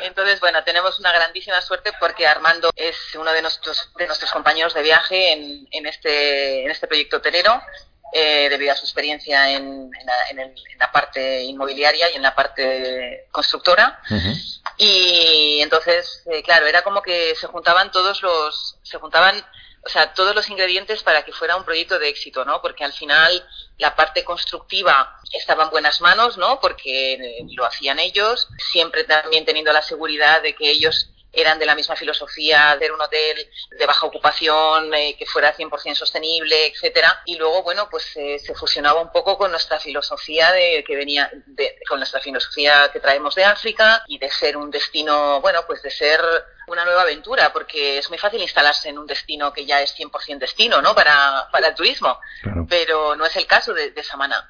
Entonces, 0.02 0.40
bueno, 0.40 0.64
tenemos 0.64 0.98
una 0.98 1.12
grandísima 1.12 1.60
suerte 1.62 1.92
porque 2.00 2.26
Armando 2.26 2.70
es 2.74 2.96
uno 3.14 3.32
de 3.32 3.42
nuestros, 3.42 3.90
de 3.96 4.06
nuestros 4.06 4.32
compañeros 4.32 4.74
de 4.74 4.82
viaje 4.82 5.32
en, 5.32 5.68
en 5.70 5.86
este, 5.86 6.64
en 6.64 6.70
este 6.70 6.86
proyecto 6.86 7.18
hotelero. 7.18 7.62
Eh, 8.10 8.48
debido 8.48 8.72
a 8.72 8.76
su 8.76 8.86
experiencia 8.86 9.50
en, 9.50 9.90
en, 10.00 10.06
la, 10.06 10.28
en, 10.30 10.38
el, 10.38 10.48
en, 10.48 10.78
la, 10.78 10.90
parte 10.90 11.42
inmobiliaria 11.42 12.10
y 12.10 12.16
en 12.16 12.22
la 12.22 12.34
parte 12.34 13.26
constructora. 13.30 14.00
Uh 14.08 14.14
-huh. 14.14 14.62
Y 14.78 15.60
entonces, 15.60 16.22
eh, 16.32 16.42
claro, 16.42 16.66
era 16.66 16.80
como 16.80 17.02
que 17.02 17.34
se 17.36 17.46
juntaban 17.48 17.92
todos 17.92 18.22
los, 18.22 18.78
se 18.82 18.96
juntaban 18.96 19.44
o 19.84 19.88
sea, 19.88 20.12
todos 20.12 20.34
los 20.34 20.48
ingredientes 20.50 21.02
para 21.02 21.24
que 21.24 21.32
fuera 21.32 21.56
un 21.56 21.64
proyecto 21.64 21.98
de 21.98 22.08
éxito, 22.08 22.44
¿no? 22.44 22.60
Porque 22.60 22.84
al 22.84 22.92
final 22.92 23.46
la 23.78 23.94
parte 23.94 24.24
constructiva 24.24 25.18
estaba 25.32 25.64
en 25.64 25.70
buenas 25.70 26.00
manos, 26.00 26.36
¿no? 26.36 26.60
Porque 26.60 27.46
lo 27.54 27.64
hacían 27.64 27.98
ellos, 27.98 28.48
siempre 28.72 29.04
también 29.04 29.44
teniendo 29.44 29.72
la 29.72 29.82
seguridad 29.82 30.42
de 30.42 30.54
que 30.54 30.70
ellos 30.70 31.10
eran 31.40 31.58
de 31.58 31.66
la 31.66 31.74
misma 31.74 31.96
filosofía 31.96 32.76
de 32.78 32.90
un 32.90 33.00
hotel 33.00 33.48
de 33.70 33.86
baja 33.86 34.06
ocupación, 34.06 34.92
eh, 34.94 35.16
que 35.18 35.26
fuera 35.26 35.54
100% 35.54 35.94
sostenible, 35.94 36.66
etcétera. 36.66 37.22
Y 37.24 37.36
luego, 37.36 37.62
bueno, 37.62 37.88
pues 37.90 38.16
eh, 38.16 38.38
se 38.38 38.54
fusionaba 38.54 39.00
un 39.00 39.12
poco 39.12 39.38
con 39.38 39.50
nuestra 39.50 39.78
filosofía 39.78 40.52
de 40.52 40.84
que 40.86 40.96
venía, 40.96 41.30
de, 41.46 41.78
con 41.88 41.98
nuestra 41.98 42.20
filosofía 42.20 42.90
que 42.92 43.00
traemos 43.00 43.34
de 43.34 43.44
África 43.44 44.02
y 44.06 44.18
de 44.18 44.30
ser 44.30 44.56
un 44.56 44.70
destino, 44.70 45.40
bueno, 45.40 45.64
pues 45.66 45.82
de 45.82 45.90
ser 45.90 46.20
una 46.66 46.84
nueva 46.84 47.02
aventura, 47.02 47.52
porque 47.52 47.98
es 47.98 48.08
muy 48.08 48.18
fácil 48.18 48.42
instalarse 48.42 48.88
en 48.88 48.98
un 48.98 49.06
destino 49.06 49.52
que 49.52 49.64
ya 49.64 49.80
es 49.80 49.94
100% 49.96 50.38
destino, 50.38 50.82
¿no? 50.82 50.94
Para, 50.94 51.48
para 51.50 51.68
el 51.68 51.74
turismo. 51.74 52.20
Claro. 52.42 52.66
Pero 52.68 53.16
no 53.16 53.24
es 53.24 53.36
el 53.36 53.46
caso 53.46 53.72
de, 53.72 53.90
de 53.90 54.02
Samaná. 54.02 54.46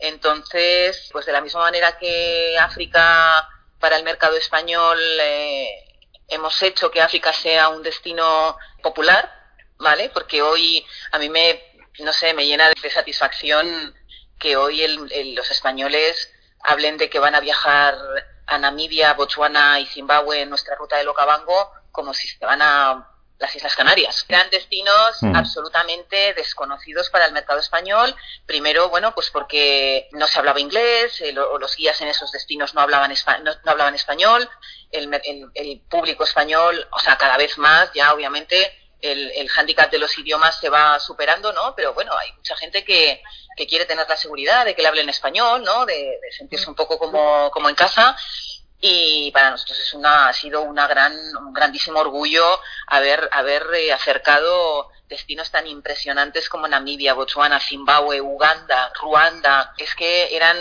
Entonces, 0.00 1.10
pues 1.12 1.26
de 1.26 1.32
la 1.32 1.42
misma 1.42 1.60
manera 1.60 1.98
que 1.98 2.56
África 2.58 3.46
para 3.78 3.96
el 3.96 4.04
mercado 4.04 4.36
español 4.36 4.98
eh, 5.20 5.89
hemos 6.30 6.62
hecho 6.62 6.90
que 6.90 7.02
África 7.02 7.32
sea 7.32 7.68
un 7.68 7.82
destino 7.82 8.56
popular, 8.82 9.30
¿vale? 9.78 10.10
Porque 10.10 10.42
hoy 10.42 10.84
a 11.12 11.18
mí 11.18 11.28
me, 11.28 11.62
no 11.98 12.12
sé, 12.12 12.34
me 12.34 12.46
llena 12.46 12.70
de 12.70 12.90
satisfacción 12.90 13.94
que 14.38 14.56
hoy 14.56 14.82
el, 14.82 15.12
el, 15.12 15.34
los 15.34 15.50
españoles 15.50 16.32
hablen 16.62 16.96
de 16.96 17.10
que 17.10 17.18
van 17.18 17.34
a 17.34 17.40
viajar 17.40 17.96
a 18.46 18.58
Namibia, 18.58 19.14
Botswana 19.14 19.80
y 19.80 19.86
Zimbabue 19.86 20.42
en 20.42 20.50
nuestra 20.50 20.74
ruta 20.76 20.96
de 20.96 21.04
Locabango 21.04 21.72
como 21.92 22.14
si 22.14 22.28
se 22.28 22.44
van 22.44 22.62
a 22.62 23.08
las 23.40 23.56
Islas 23.56 23.74
Canarias. 23.74 24.26
Eran 24.28 24.50
destinos 24.50 25.16
mm. 25.22 25.34
absolutamente 25.34 26.34
desconocidos 26.34 27.08
para 27.08 27.24
el 27.24 27.32
mercado 27.32 27.58
español. 27.58 28.14
Primero, 28.46 28.90
bueno, 28.90 29.14
pues 29.14 29.30
porque 29.30 30.08
no 30.12 30.26
se 30.26 30.38
hablaba 30.38 30.60
inglés, 30.60 31.20
eh, 31.22 31.32
lo, 31.32 31.58
los 31.58 31.74
guías 31.74 32.00
en 32.02 32.08
esos 32.08 32.30
destinos 32.30 32.74
no 32.74 32.82
hablaban, 32.82 33.12
no, 33.42 33.52
no 33.64 33.70
hablaban 33.70 33.94
español, 33.94 34.48
el, 34.92 35.12
el, 35.24 35.50
el, 35.54 35.80
público 35.88 36.24
español, 36.24 36.86
o 36.92 36.98
sea, 36.98 37.16
cada 37.16 37.38
vez 37.38 37.56
más, 37.56 37.90
ya 37.94 38.12
obviamente 38.12 38.76
el, 39.00 39.30
el 39.30 39.48
hándicap 39.48 39.90
de 39.90 39.98
los 39.98 40.16
idiomas 40.18 40.58
se 40.60 40.68
va 40.68 41.00
superando, 41.00 41.52
¿no? 41.54 41.74
Pero 41.74 41.94
bueno, 41.94 42.12
hay 42.18 42.32
mucha 42.32 42.56
gente 42.56 42.84
que, 42.84 43.22
que 43.56 43.66
quiere 43.66 43.86
tener 43.86 44.06
la 44.06 44.16
seguridad 44.16 44.66
de 44.66 44.74
que 44.74 44.82
le 44.82 44.88
hablen 44.88 45.08
español, 45.08 45.62
¿no? 45.64 45.86
De, 45.86 45.94
de 45.94 46.32
sentirse 46.32 46.68
un 46.68 46.74
poco 46.74 46.98
como, 46.98 47.50
como 47.50 47.70
en 47.70 47.74
casa. 47.74 48.14
Y 48.80 49.30
para 49.32 49.50
nosotros 49.50 49.78
es 49.78 49.92
una, 49.94 50.28
ha 50.28 50.32
sido 50.32 50.62
una 50.62 50.86
gran, 50.86 51.12
un 51.36 51.52
grandísimo 51.52 52.00
orgullo 52.00 52.44
haber, 52.86 53.28
haber 53.32 53.66
eh, 53.74 53.92
acercado 53.92 54.90
destinos 55.08 55.50
tan 55.50 55.66
impresionantes 55.66 56.48
como 56.48 56.66
Namibia, 56.66 57.14
Botswana, 57.14 57.60
Zimbabue, 57.60 58.20
Uganda, 58.20 58.92
Ruanda. 59.00 59.74
Es 59.76 59.94
que 59.94 60.34
eran 60.34 60.56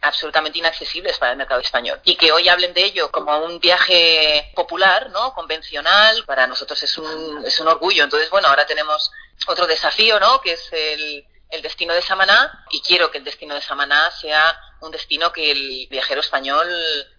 absolutamente 0.00 0.58
inaccesibles 0.58 1.18
para 1.18 1.32
el 1.32 1.38
mercado 1.38 1.60
español. 1.60 2.00
Y 2.04 2.16
que 2.16 2.32
hoy 2.32 2.48
hablen 2.48 2.72
de 2.74 2.84
ello 2.84 3.10
como 3.10 3.36
un 3.38 3.60
viaje 3.60 4.50
popular, 4.54 5.10
¿no? 5.10 5.34
Convencional, 5.34 6.24
para 6.24 6.46
nosotros 6.46 6.82
es 6.82 6.98
un, 6.98 7.44
es 7.44 7.60
un 7.60 7.68
orgullo. 7.68 8.04
Entonces, 8.04 8.30
bueno, 8.30 8.48
ahora 8.48 8.66
tenemos 8.66 9.12
otro 9.46 9.66
desafío, 9.66 10.18
¿no? 10.18 10.40
Que 10.40 10.52
es 10.52 10.72
el, 10.72 11.24
el 11.50 11.62
destino 11.62 11.94
de 11.94 12.02
Samaná 12.02 12.64
y 12.70 12.80
quiero 12.80 13.10
que 13.10 13.18
el 13.18 13.24
destino 13.24 13.54
de 13.54 13.60
Samaná 13.60 14.10
sea 14.10 14.58
un 14.80 14.90
destino 14.90 15.32
que 15.32 15.50
el 15.50 15.88
viajero 15.90 16.20
español 16.20 16.68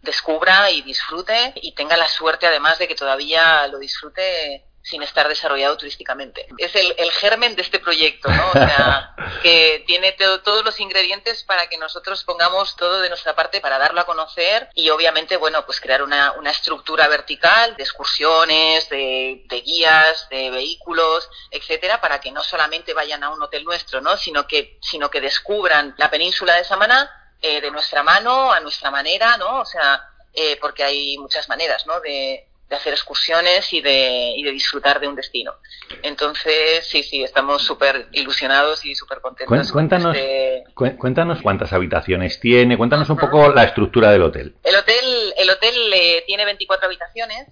descubra 0.02 0.72
y 0.72 0.82
disfrute 0.82 1.54
y 1.56 1.74
tenga 1.74 1.98
la 1.98 2.08
suerte 2.08 2.48
además 2.48 2.80
de 2.80 2.88
que 2.88 2.96
todavía 2.96 3.68
lo 3.68 3.78
disfrute 3.78 4.71
sin 4.84 5.04
estar 5.04 5.28
desarrollado 5.28 5.78
turísticamente. 5.78 6.48
Es 6.58 6.76
el, 6.76 7.12
germen 7.12 7.56
de 7.56 7.62
este 7.62 7.80
proyecto, 7.80 8.30
¿no? 8.30 8.50
O 8.50 8.54
sea, 8.54 9.16
que 9.44 9.84
tiene 9.86 10.14
todos 10.14 10.66
los 10.66 10.80
ingredientes 10.80 11.44
para 11.44 11.68
que 11.68 11.78
nosotros 11.78 12.24
pongamos 12.24 12.76
todo 12.76 13.02
de 13.02 13.10
nuestra 13.10 13.36
parte 13.36 13.62
para 13.62 13.78
darlo 13.78 14.02
a 14.02 14.06
conocer 14.06 14.70
y 14.74 14.90
obviamente, 14.90 15.38
bueno, 15.38 15.66
pues 15.66 15.80
crear 15.80 16.02
una, 16.02 16.34
estructura 16.52 17.08
vertical 17.08 17.76
de 17.78 17.84
excursiones, 17.84 18.90
de, 18.90 19.64
guías, 19.64 20.28
de 20.30 20.50
vehículos, 20.50 21.30
etcétera, 21.50 22.02
para 22.02 22.20
que 22.20 22.32
no 22.32 22.44
solamente 22.44 22.94
vayan 22.94 23.24
a 23.24 23.30
un 23.30 23.42
hotel 23.42 23.64
nuestro, 23.64 24.02
¿no? 24.02 24.18
Sino 24.18 24.48
que, 24.48 24.80
sino 24.82 25.10
que 25.10 25.22
descubran 25.22 25.96
la 25.98 26.10
península 26.10 26.56
de 26.56 26.64
Samaná 26.66 27.10
eh, 27.42 27.62
de 27.62 27.72
nuestra 27.72 28.04
mano, 28.04 28.52
a 28.52 28.60
nuestra 28.60 28.92
manera, 28.92 29.38
¿no? 29.38 29.62
O 29.62 29.66
sea, 29.66 30.04
eh, 30.34 30.58
porque 30.60 30.84
hay 30.84 31.18
muchas 31.18 31.48
maneras, 31.48 31.86
¿no? 31.88 32.00
De, 32.02 32.51
de 32.72 32.78
hacer 32.78 32.94
excursiones 32.94 33.72
y 33.74 33.82
de, 33.82 34.34
y 34.38 34.44
de 34.44 34.52
disfrutar 34.52 35.02
de 35.02 35.08
un 35.10 35.16
destino. 35.16 35.56
Entonces, 36.04 36.88
sí, 36.88 37.04
sí, 37.04 37.22
estamos 37.22 37.64
súper 37.64 38.08
ilusionados 38.14 38.86
y 38.86 38.96
súper 38.96 39.20
contentos. 39.20 39.72
Cuéntanos, 39.74 40.16
este 40.16 40.64
cuéntanos 40.74 41.42
cuántas 41.42 41.74
habitaciones 41.74 42.40
tiene, 42.40 42.78
cuéntanos 42.78 43.10
un 43.10 43.18
poco 43.18 43.50
la 43.50 43.66
estructura 43.66 44.10
del 44.12 44.24
hotel. 44.24 44.56
El 44.64 44.76
hotel, 44.78 45.34
el 45.38 45.50
hotel 45.50 45.76
eh, 45.94 46.24
tiene 46.26 46.46
24 46.46 46.88
habitaciones. 46.88 47.50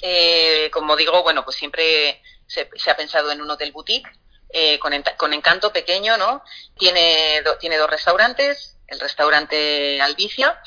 Eh, 0.00 0.70
como 0.72 0.94
digo, 0.94 1.24
bueno, 1.24 1.44
pues 1.44 1.56
siempre 1.56 2.22
se, 2.46 2.68
ha 2.88 2.96
pensado 2.96 3.32
en 3.32 3.42
un 3.42 3.50
hotel 3.50 3.72
boutique. 3.72 4.08
Eh, 4.52 4.80
con, 4.80 4.92
con, 5.16 5.32
encanto 5.32 5.72
pequeño, 5.72 6.16
¿no? 6.16 6.42
Tiene, 6.76 7.40
tiene 7.60 7.76
dos 7.76 7.88
restaurantes, 7.88 8.79
el 8.90 8.98
restaurante 8.98 10.00
Albicia, 10.02 10.60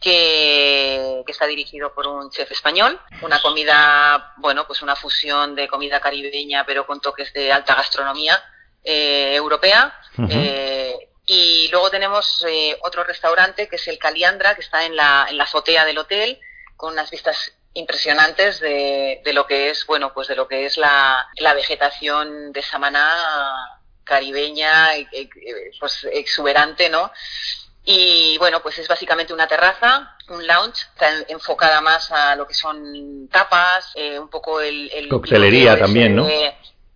que, 0.00 1.24
está 1.26 1.46
dirigido 1.46 1.92
por 1.92 2.06
un 2.06 2.30
chef 2.30 2.50
español. 2.52 3.00
Una 3.22 3.42
comida, 3.42 4.34
bueno, 4.36 4.66
pues 4.66 4.80
una 4.82 4.94
fusión 4.94 5.56
de 5.56 5.66
comida 5.66 6.00
caribeña, 6.00 6.64
pero 6.64 6.86
con 6.86 7.00
toques 7.00 7.32
de 7.32 7.50
alta 7.52 7.74
gastronomía 7.74 8.40
eh, 8.84 9.34
europea. 9.34 9.98
Eh, 10.30 10.96
y 11.26 11.68
luego 11.72 11.90
tenemos 11.90 12.44
eh, 12.48 12.78
otro 12.82 13.02
restaurante 13.02 13.68
que 13.68 13.76
es 13.76 13.88
el 13.88 13.98
Caliandra, 13.98 14.54
que 14.54 14.60
está 14.60 14.84
en 14.84 14.94
la, 14.94 15.26
en 15.28 15.36
la 15.36 15.44
azotea 15.44 15.84
del 15.84 15.98
hotel, 15.98 16.38
con 16.76 16.92
unas 16.92 17.10
vistas 17.10 17.52
impresionantes 17.72 18.60
de, 18.60 19.20
de, 19.24 19.32
lo 19.32 19.46
que 19.46 19.70
es, 19.70 19.84
bueno, 19.86 20.14
pues 20.14 20.28
de 20.28 20.36
lo 20.36 20.46
que 20.46 20.64
es 20.66 20.76
la, 20.76 21.28
la 21.38 21.54
vegetación 21.54 22.52
de 22.52 22.62
Samaná 22.62 23.80
caribeña, 24.04 24.90
pues 25.80 26.06
exuberante, 26.12 26.88
¿no? 26.88 27.10
Y 27.84 28.38
bueno, 28.38 28.62
pues 28.62 28.78
es 28.78 28.88
básicamente 28.88 29.34
una 29.34 29.46
terraza, 29.46 30.16
un 30.28 30.46
lounge, 30.46 30.86
está 30.94 31.10
enfocada 31.28 31.80
más 31.82 32.10
a 32.10 32.34
lo 32.34 32.46
que 32.46 32.54
son 32.54 33.28
tapas, 33.30 33.92
eh, 33.94 34.18
un 34.18 34.28
poco 34.28 34.60
el... 34.60 34.90
el 34.92 35.08
Coctelería 35.08 35.78
también, 35.78 36.16
¿no? 36.16 36.26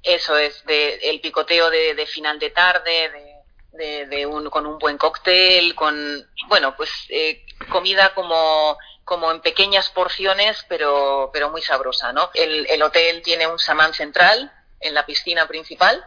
eso 0.02 0.38
es, 0.38 0.64
de, 0.64 0.95
el 1.11 1.21
picoteo 1.21 1.68
de, 1.68 2.07
final 2.07 2.38
de 2.38 2.50
tarde, 2.50 3.42
de, 3.73 4.07
de, 4.07 4.26
un, 4.26 4.49
con 4.49 4.64
un 4.64 4.78
buen 4.78 4.97
cóctel, 4.97 5.75
con, 5.75 6.26
bueno, 6.47 6.75
pues 6.76 6.90
eh, 7.11 7.45
comida 7.71 8.14
como 8.14 8.78
como 9.09 9.33
en 9.33 9.40
pequeñas 9.40 9.88
porciones, 9.88 10.66
pero, 10.68 11.30
pero 11.33 11.49
muy 11.49 11.62
sabrosa, 11.62 12.12
¿no? 12.12 12.28
El, 12.35 12.66
el 12.68 12.83
hotel 12.83 13.23
tiene 13.23 13.47
un 13.47 13.59
samán 13.59 13.95
central 13.95 14.52
en 14.80 14.92
la 14.92 15.07
piscina 15.07 15.49
principal 15.49 16.04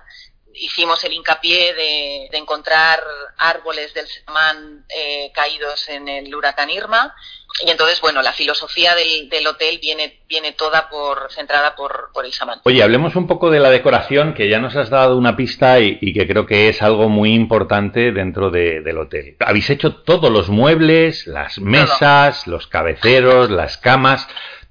hicimos 0.55 1.03
el 1.03 1.13
hincapié 1.13 1.73
de, 1.73 2.37
encontrar 2.37 2.99
árboles 3.37 3.93
del 3.93 4.07
samán 4.07 4.85
eh, 4.89 5.31
caídos 5.33 5.87
en 5.89 6.07
el 6.07 6.33
huracán 6.33 6.69
Irma. 6.69 7.13
Y 7.65 7.69
entonces, 7.69 7.99
bueno, 8.01 8.21
la 8.21 8.31
filosofía 8.31 8.95
del, 8.95 9.45
hotel 9.45 9.79
viene, 9.81 10.21
viene 10.27 10.53
toda 10.53 10.89
por, 10.89 11.31
centrada 11.31 11.75
por, 11.75 12.09
por, 12.13 12.25
el 12.25 12.31
samán. 12.31 12.61
Oye, 12.63 12.81
hablemos 12.81 13.15
un 13.15 13.27
poco 13.27 13.51
de 13.51 13.59
la 13.59 13.69
decoración, 13.69 14.33
que 14.33 14.49
ya 14.49 14.59
nos 14.59 14.75
has 14.75 14.89
dado 14.89 15.17
una 15.17 15.35
pista 15.35 15.79
y, 15.79 16.13
que 16.13 16.27
creo 16.27 16.45
que 16.45 16.69
es 16.69 16.81
algo 16.81 17.09
muy 17.09 17.33
importante 17.33 18.11
dentro 18.11 18.49
del 18.51 18.97
hotel. 18.97 19.35
Habéis 19.39 19.69
hecho 19.69 19.95
todos 19.95 20.31
los 20.31 20.49
muebles, 20.49 21.27
las 21.27 21.59
mesas, 21.59 22.47
los 22.47 22.67
cabeceros, 22.67 23.51
las 23.51 23.77
camas. 23.77 24.27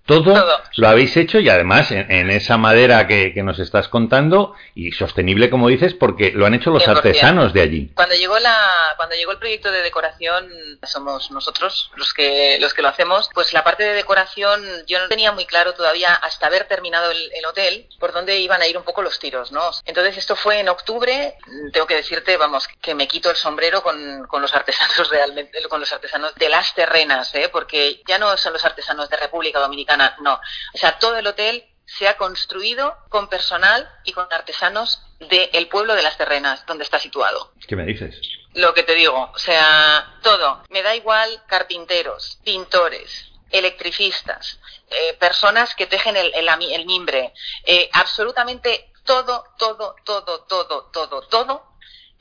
Todo, 0.07 0.35
lo 0.77 0.89
habéis 0.89 1.17
hecho 1.17 1.39
y 1.39 1.49
además 1.49 1.91
en, 1.91 2.31
esa 2.31 2.57
madera 2.57 3.07
que, 3.07 3.33
nos 3.41 3.59
estás 3.59 3.89
contando 3.89 4.55
y 4.75 4.93
sostenible 4.93 5.49
como 5.49 5.69
dices 5.69 5.95
porque 5.95 6.33
lo 6.33 6.47
han 6.47 6.55
hecho 6.55 6.71
los 6.71 6.87
artesanos 6.89 7.53
de 7.53 7.63
allí. 7.63 7.91
Cuando 7.95 8.15
llegó 8.15 8.39
la 8.39 8.57
cuando 8.97 9.15
llegó 9.15 9.33
el 9.33 9.39
proyecto 9.39 9.71
de 9.71 9.83
decoración 9.83 10.49
somos 10.83 11.31
nosotros 11.31 11.91
los 11.97 12.13
que 12.13 12.59
los 12.61 12.75
que 12.75 12.83
lo 12.83 12.89
hacemos, 12.89 13.31
pues 13.33 13.53
la 13.53 13.65
parte 13.65 13.85
de 13.85 13.95
decoración 13.95 14.63
yo 14.87 14.99
no 14.99 15.09
tenía 15.09 15.33
muy 15.33 15.47
claro 15.47 15.75
todavía 15.75 16.15
hasta 16.15 16.49
haber 16.49 16.65
terminado 16.65 17.11
el, 17.11 17.31
hotel 17.49 17.89
por 17.99 18.13
dónde 18.13 18.39
iban 18.39 18.63
a 18.63 18.67
ir 18.67 18.77
un 18.77 18.85
poco 18.85 19.03
los 19.03 19.19
tiros, 19.19 19.51
¿no? 19.51 19.71
Entonces 19.85 20.19
esto 20.19 20.37
fue 20.37 20.61
en 20.61 20.69
octubre, 20.69 21.35
tengo 21.73 21.87
que 21.87 21.97
decirte, 21.97 22.37
vamos, 22.37 22.69
que 22.81 22.95
me 22.95 23.09
quito 23.09 23.31
el 23.31 23.37
sombrero 23.37 23.83
con, 23.83 24.27
con 24.27 24.43
los 24.43 24.55
artesanos 24.55 25.09
realmente, 25.11 25.63
con 25.69 25.81
los 25.81 25.93
artesanos 25.93 26.35
de 26.35 26.49
las 26.49 26.75
terrenas, 26.75 27.35
¿eh? 27.35 27.49
porque 27.51 28.03
ya 28.07 28.19
no 28.19 28.37
son 28.37 28.53
los 28.53 28.65
artesanos 28.65 29.09
de 29.09 29.17
República 29.17 29.59
Dominicana 29.59 30.00
no. 30.21 30.35
O 30.75 30.79
sea, 30.79 30.99
todo 30.99 31.17
el 31.19 31.27
hotel 31.27 31.65
se 31.87 32.09
ha 32.09 32.17
construido 32.17 32.97
con 33.09 33.29
personal 33.29 33.89
y 34.05 34.13
con 34.13 34.27
artesanos 34.33 35.03
del 35.19 35.69
pueblo 35.69 35.95
de 35.95 36.03
las 36.03 36.17
terrenas, 36.17 36.65
donde 36.67 36.85
está 36.85 36.99
situado. 36.99 37.53
¿Qué 37.67 37.77
me 37.77 37.85
dices? 37.85 38.21
Lo 38.55 38.75
que 38.75 38.85
te 38.85 38.95
digo, 38.95 39.31
o 39.35 39.39
sea, 39.39 40.19
todo. 40.23 40.63
Me 40.71 40.83
da 40.83 40.95
igual 40.95 41.43
carpinteros, 41.47 42.39
pintores, 42.45 43.31
electricistas, 43.51 44.61
eh, 44.89 45.15
personas 45.19 45.75
que 45.75 45.87
tejen 45.87 46.17
el, 46.17 46.33
el, 46.35 46.87
mimbre, 46.87 47.35
eh, 47.65 47.91
absolutamente 47.93 48.93
todo, 49.05 49.45
todo, 49.59 49.97
todo, 50.05 50.45
todo, 50.45 50.91
todo, 50.93 51.23
todo 51.23 51.71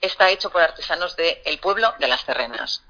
está 0.01 0.29
hecho 0.29 0.49
por 0.49 0.61
artesanos 0.61 1.15
del 1.15 1.59
pueblo 1.59 1.93
de 1.99 2.07
las 2.07 2.25
terrenas. 2.25 2.83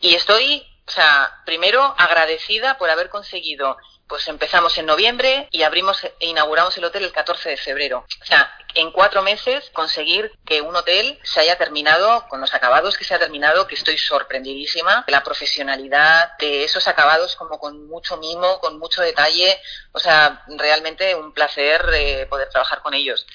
Y 0.00 0.14
estoy, 0.14 0.66
o 0.86 0.90
sea, 0.90 1.42
primero 1.44 1.82
agradecida 1.98 2.78
por 2.78 2.90
haber 2.90 3.10
conseguido 3.10 3.76
pues 4.08 4.26
empezamos 4.28 4.76
en 4.78 4.86
noviembre 4.86 5.48
y 5.50 5.62
abrimos 5.62 6.02
e 6.04 6.26
inauguramos 6.26 6.76
el 6.76 6.84
hotel 6.84 7.04
el 7.04 7.12
14 7.12 7.50
de 7.50 7.56
febrero. 7.56 8.06
O 8.20 8.24
sea, 8.24 8.52
en 8.74 8.90
cuatro 8.90 9.22
meses 9.22 9.70
conseguir 9.72 10.32
que 10.44 10.60
un 10.60 10.74
hotel 10.74 11.18
se 11.22 11.40
haya 11.40 11.58
terminado 11.58 12.26
con 12.28 12.40
los 12.40 12.54
acabados 12.54 12.96
que 12.96 13.04
se 13.04 13.14
ha 13.14 13.18
terminado, 13.18 13.66
que 13.66 13.74
estoy 13.74 13.98
sorprendidísima 13.98 15.04
de 15.06 15.12
la 15.12 15.22
profesionalidad 15.22 16.36
de 16.38 16.64
esos 16.64 16.88
acabados 16.88 17.36
como 17.36 17.58
con 17.58 17.86
mucho 17.86 18.16
mimo, 18.16 18.60
con 18.60 18.78
mucho 18.78 19.02
detalle. 19.02 19.60
O 19.92 19.98
sea, 19.98 20.44
realmente 20.48 21.14
un 21.14 21.32
placer 21.32 21.84
eh, 21.92 22.26
poder 22.26 22.48
trabajar 22.48 22.82
con 22.82 22.94
ellos. 22.94 23.26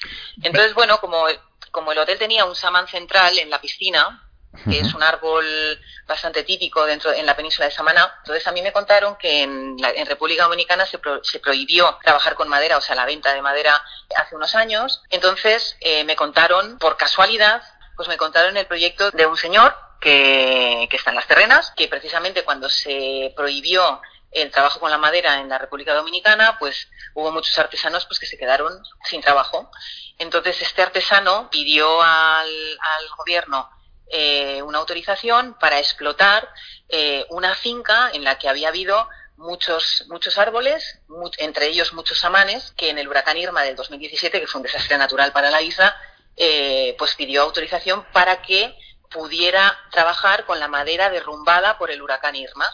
Entonces, 0.42 0.74
bueno, 0.74 0.98
como, 0.98 1.26
como 1.70 1.92
el 1.92 1.98
hotel 1.98 2.18
tenía 2.18 2.44
un 2.44 2.54
samán 2.54 2.88
central 2.88 3.38
en 3.38 3.50
la 3.50 3.60
piscina, 3.60 4.23
que 4.64 4.80
es 4.80 4.94
un 4.94 5.02
árbol 5.02 5.44
bastante 6.06 6.42
típico 6.42 6.84
dentro 6.86 7.12
en 7.12 7.26
la 7.26 7.36
península 7.36 7.66
de 7.66 7.72
Samaná. 7.72 8.14
Entonces 8.18 8.46
a 8.46 8.52
mí 8.52 8.62
me 8.62 8.72
contaron 8.72 9.16
que 9.16 9.42
en, 9.42 9.78
República 10.06 10.44
Dominicana 10.44 10.86
se, 10.86 10.98
prohibió 10.98 11.98
trabajar 12.02 12.34
con 12.34 12.48
madera, 12.48 12.76
o 12.76 12.80
sea, 12.80 12.94
la 12.94 13.04
venta 13.04 13.32
de 13.34 13.42
madera 13.42 13.82
hace 14.16 14.36
unos 14.36 14.54
años. 14.54 15.02
Entonces 15.10 15.76
eh, 15.80 16.04
me 16.04 16.16
contaron, 16.16 16.78
por 16.78 16.96
casualidad, 16.96 17.62
pues 17.96 18.08
me 18.08 18.16
contaron 18.16 18.56
el 18.56 18.66
proyecto 18.66 19.10
de 19.10 19.26
un 19.26 19.36
señor 19.36 19.76
que, 20.00 20.86
que 20.90 20.96
está 20.96 21.10
en 21.10 21.16
las 21.16 21.26
terrenas, 21.26 21.72
que 21.76 21.88
precisamente 21.88 22.44
cuando 22.44 22.68
se 22.68 23.32
prohibió 23.36 24.00
el 24.30 24.50
trabajo 24.50 24.80
con 24.80 24.90
la 24.90 24.98
madera 24.98 25.40
en 25.40 25.48
la 25.48 25.58
República 25.58 25.94
Dominicana, 25.94 26.58
pues 26.58 26.88
hubo 27.14 27.30
muchos 27.30 27.56
artesanos 27.58 28.04
pues 28.06 28.18
que 28.18 28.26
se 28.26 28.36
quedaron 28.36 28.82
sin 29.04 29.20
trabajo. 29.20 29.70
Entonces 30.18 30.60
este 30.60 30.82
artesano 30.82 31.48
pidió 31.50 32.02
al, 32.02 32.48
al 32.48 33.08
gobierno 33.16 33.70
eh, 34.08 34.62
una 34.62 34.78
autorización 34.78 35.56
para 35.58 35.78
explotar 35.78 36.48
eh, 36.88 37.26
una 37.30 37.54
finca 37.54 38.10
en 38.12 38.24
la 38.24 38.38
que 38.38 38.48
había 38.48 38.68
habido 38.68 39.08
muchos, 39.36 40.04
muchos 40.08 40.38
árboles, 40.38 41.00
entre 41.38 41.68
ellos 41.68 41.92
muchos 41.92 42.18
samanes, 42.18 42.72
que 42.76 42.90
en 42.90 42.98
el 42.98 43.08
huracán 43.08 43.36
Irma 43.36 43.62
del 43.62 43.76
2017, 43.76 44.40
que 44.40 44.46
fue 44.46 44.60
un 44.60 44.66
desastre 44.66 44.98
natural 44.98 45.32
para 45.32 45.50
la 45.50 45.62
isla, 45.62 45.96
eh, 46.36 46.94
pues 46.98 47.14
pidió 47.14 47.42
autorización 47.42 48.04
para 48.12 48.42
que 48.42 48.76
pudiera 49.10 49.78
trabajar 49.92 50.44
con 50.44 50.58
la 50.58 50.68
madera 50.68 51.08
derrumbada 51.10 51.78
por 51.78 51.90
el 51.90 52.02
huracán 52.02 52.34
Irma. 52.36 52.66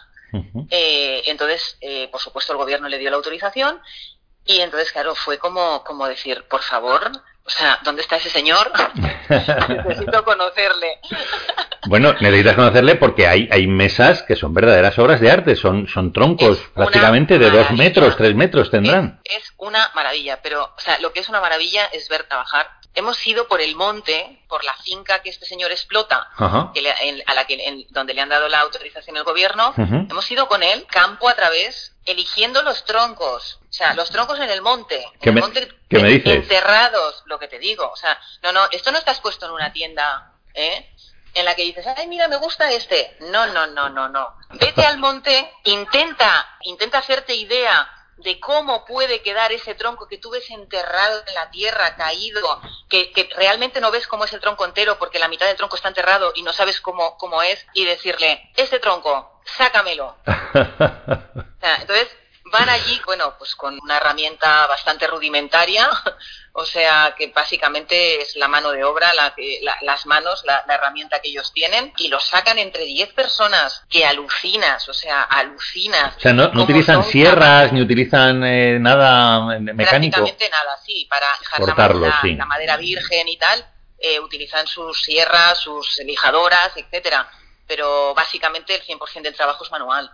Eh, 0.71 1.23
entonces, 1.27 1.77
eh, 1.81 2.09
por 2.13 2.21
supuesto, 2.21 2.53
el 2.53 2.59
gobierno 2.59 2.89
le 2.89 2.99
dio 2.99 3.11
la 3.11 3.17
autorización 3.17 3.83
y 4.45 4.61
entonces, 4.61 4.93
claro, 4.93 5.15
fue 5.15 5.39
como, 5.39 5.83
como 5.85 6.07
decir, 6.07 6.47
por 6.49 6.63
favor, 6.63 7.11
o 7.45 7.51
sea, 7.51 7.81
¿dónde 7.83 8.03
está 8.03 8.17
ese 8.17 8.31
señor? 8.31 8.71
Necesito 9.87 10.25
conocerle. 10.25 11.01
Bueno, 11.87 12.15
necesitas 12.21 12.55
conocerle 12.55 12.97
porque 12.97 13.27
hay, 13.27 13.49
hay 13.51 13.67
mesas 13.67 14.23
que 14.23 14.37
son 14.37 14.53
verdaderas 14.53 14.99
obras 14.99 15.21
de 15.21 15.31
arte, 15.31 15.57
son, 15.57 15.89
son 15.89 16.13
troncos 16.13 16.59
prácticamente 16.75 17.39
de 17.39 17.51
dos 17.51 17.71
metros, 17.73 18.17
tres 18.17 18.35
metros 18.35 18.71
tendrán. 18.71 19.21
Es, 19.25 19.45
es, 19.45 19.53
una 19.57 19.91
maravilla, 19.95 20.41
pero, 20.43 20.65
o 20.65 20.81
sea, 20.81 20.99
lo 21.01 21.13
que 21.13 21.21
es 21.21 21.29
una 21.29 21.41
maravilla 21.41 21.87
es 21.87 22.09
ver 22.09 22.25
trabajar 22.25 22.69
hemos 22.95 23.25
ido 23.27 23.47
por 23.47 23.61
el 23.61 23.77
monte, 23.77 24.43
por 24.49 24.65
la 24.65 24.75
finca 24.75 25.21
que 25.23 25.31
este 25.31 25.47
señor 25.47 25.71
explota, 25.71 26.29
que 26.75 27.23
a 27.27 27.35
la 27.35 27.47
que 27.47 27.87
donde 27.91 28.15
le 28.15 28.21
han 28.21 28.29
dado 28.29 28.49
la 28.49 28.61
autorización 28.61 29.17
el 29.17 29.25
gobierno, 29.25 29.73
hemos 29.77 30.31
ido 30.31 30.49
con 30.49 30.63
él 30.63 30.87
campo 30.89 31.29
a 31.29 31.35
través, 31.35 31.95
eligiendo 32.11 32.63
los 32.63 32.85
troncos, 32.85 33.61
o 33.69 33.73
sea, 33.73 33.95
los 33.95 34.11
troncos 34.11 34.39
en 34.41 34.51
el 34.51 34.63
monte, 34.63 35.05
en 35.21 35.37
el 35.37 35.43
monte 35.43 35.69
enterrados, 35.89 37.23
lo 37.27 37.39
que 37.39 37.49
te 37.49 37.59
digo, 37.59 37.91
o 37.91 37.97
sea, 37.97 38.19
no, 38.43 38.53
no, 38.53 38.69
esto 38.71 38.91
no 38.93 38.99
está 38.99 39.13
expuesto 39.13 39.47
en 39.47 39.53
una 39.53 39.73
tienda, 39.73 40.35
¿eh? 40.55 40.91
en 41.35 41.45
la 41.45 41.55
que 41.55 41.63
dices, 41.63 41.87
ay, 41.87 42.07
mira, 42.07 42.29
me 42.29 42.37
gusta 42.37 42.71
este. 42.73 43.17
No, 43.21 43.47
no, 43.47 43.67
no, 43.69 43.89
no, 43.89 44.09
no. 44.09 44.35
Vete 44.51 44.85
al 44.85 44.99
monte, 44.99 45.53
intenta, 45.65 46.59
intenta 46.63 46.99
hacerte 46.99 47.35
idea 47.35 47.89
de 48.17 48.39
cómo 48.39 48.85
puede 48.85 49.23
quedar 49.23 49.51
ese 49.53 49.75
tronco 49.75 50.07
que 50.07 50.19
tú 50.19 50.31
ves 50.31 50.51
enterrado 50.51 51.23
en 51.27 51.35
la 51.35 51.51
tierra, 51.51 51.97
caído, 51.97 52.61
que, 52.89 53.29
realmente 53.37 53.81
no 53.81 53.91
ves 53.91 54.07
cómo 54.07 54.25
es 54.25 54.33
el 54.33 54.41
tronco 54.41 54.65
entero 54.65 54.99
porque 54.99 55.19
la 55.19 55.29
mitad 55.29 55.47
del 55.47 55.57
tronco 55.57 55.77
está 55.77 55.89
enterrado 55.89 56.33
y 56.35 56.43
no 56.43 56.53
sabes 56.53 56.81
cómo, 56.81 57.17
cómo 57.17 57.43
es, 57.43 57.67
y 57.73 57.85
decirle, 57.85 58.51
este 58.57 58.79
tronco, 58.79 59.41
sácamelo. 59.45 60.17
entonces, 61.61 62.09
van 62.51 62.69
allí, 62.69 63.01
bueno, 63.07 63.35
pues 63.39 63.55
con 63.55 63.79
una 63.83 63.97
herramienta 63.99 64.67
bastante 64.67 65.07
rudimentaria, 65.07 65.89
o 66.53 66.65
sea 66.65 67.15
que 67.17 67.29
básicamente 67.29 68.23
es 68.23 68.37
la 68.37 68.49
mano 68.49 68.73
de 68.73 68.85
obra, 68.85 69.13
la, 69.15 69.35
las 69.83 70.07
manos, 70.07 70.43
la, 70.45 70.65
herramienta 70.69 71.21
que 71.21 71.29
ellos 71.29 71.53
tienen, 71.53 71.93
y 71.99 72.09
los 72.09 72.27
sacan 72.27 72.59
entre 72.59 72.85
10 72.85 73.13
personas, 73.13 73.85
que 73.89 74.05
alucinas, 74.05 74.89
o 74.89 74.95
sea, 74.95 75.23
alucinas. 75.23 76.17
O 76.17 76.21
sea, 76.21 76.33
no, 76.33 76.51
utilizan 76.63 77.05
sierras 77.05 77.73
ni 77.73 77.81
utilizan 77.81 78.43
eh, 78.45 78.79
nada 78.81 79.59
mecánico. 79.61 80.17
Prácticamente 80.17 80.49
nada, 80.51 80.77
sí, 80.85 81.07
para 81.09 81.27
dejar 81.59 81.95
la, 81.95 82.21
la, 82.23 82.47
madera 82.47 82.77
virgen 82.77 83.29
y 83.29 83.37
tal, 83.37 83.65
eh, 83.99 84.19
utilizan 84.19 84.67
sus 84.67 85.03
sierras, 85.03 85.59
sus 85.59 86.01
lijadoras, 86.05 86.73
etcétera 86.77 87.29
pero 87.71 88.15
básicamente 88.15 88.75
el 88.75 88.83
100% 88.83 89.23
del 89.23 89.37
trabajo 89.37 89.63
es 89.63 89.71
manual. 89.71 90.11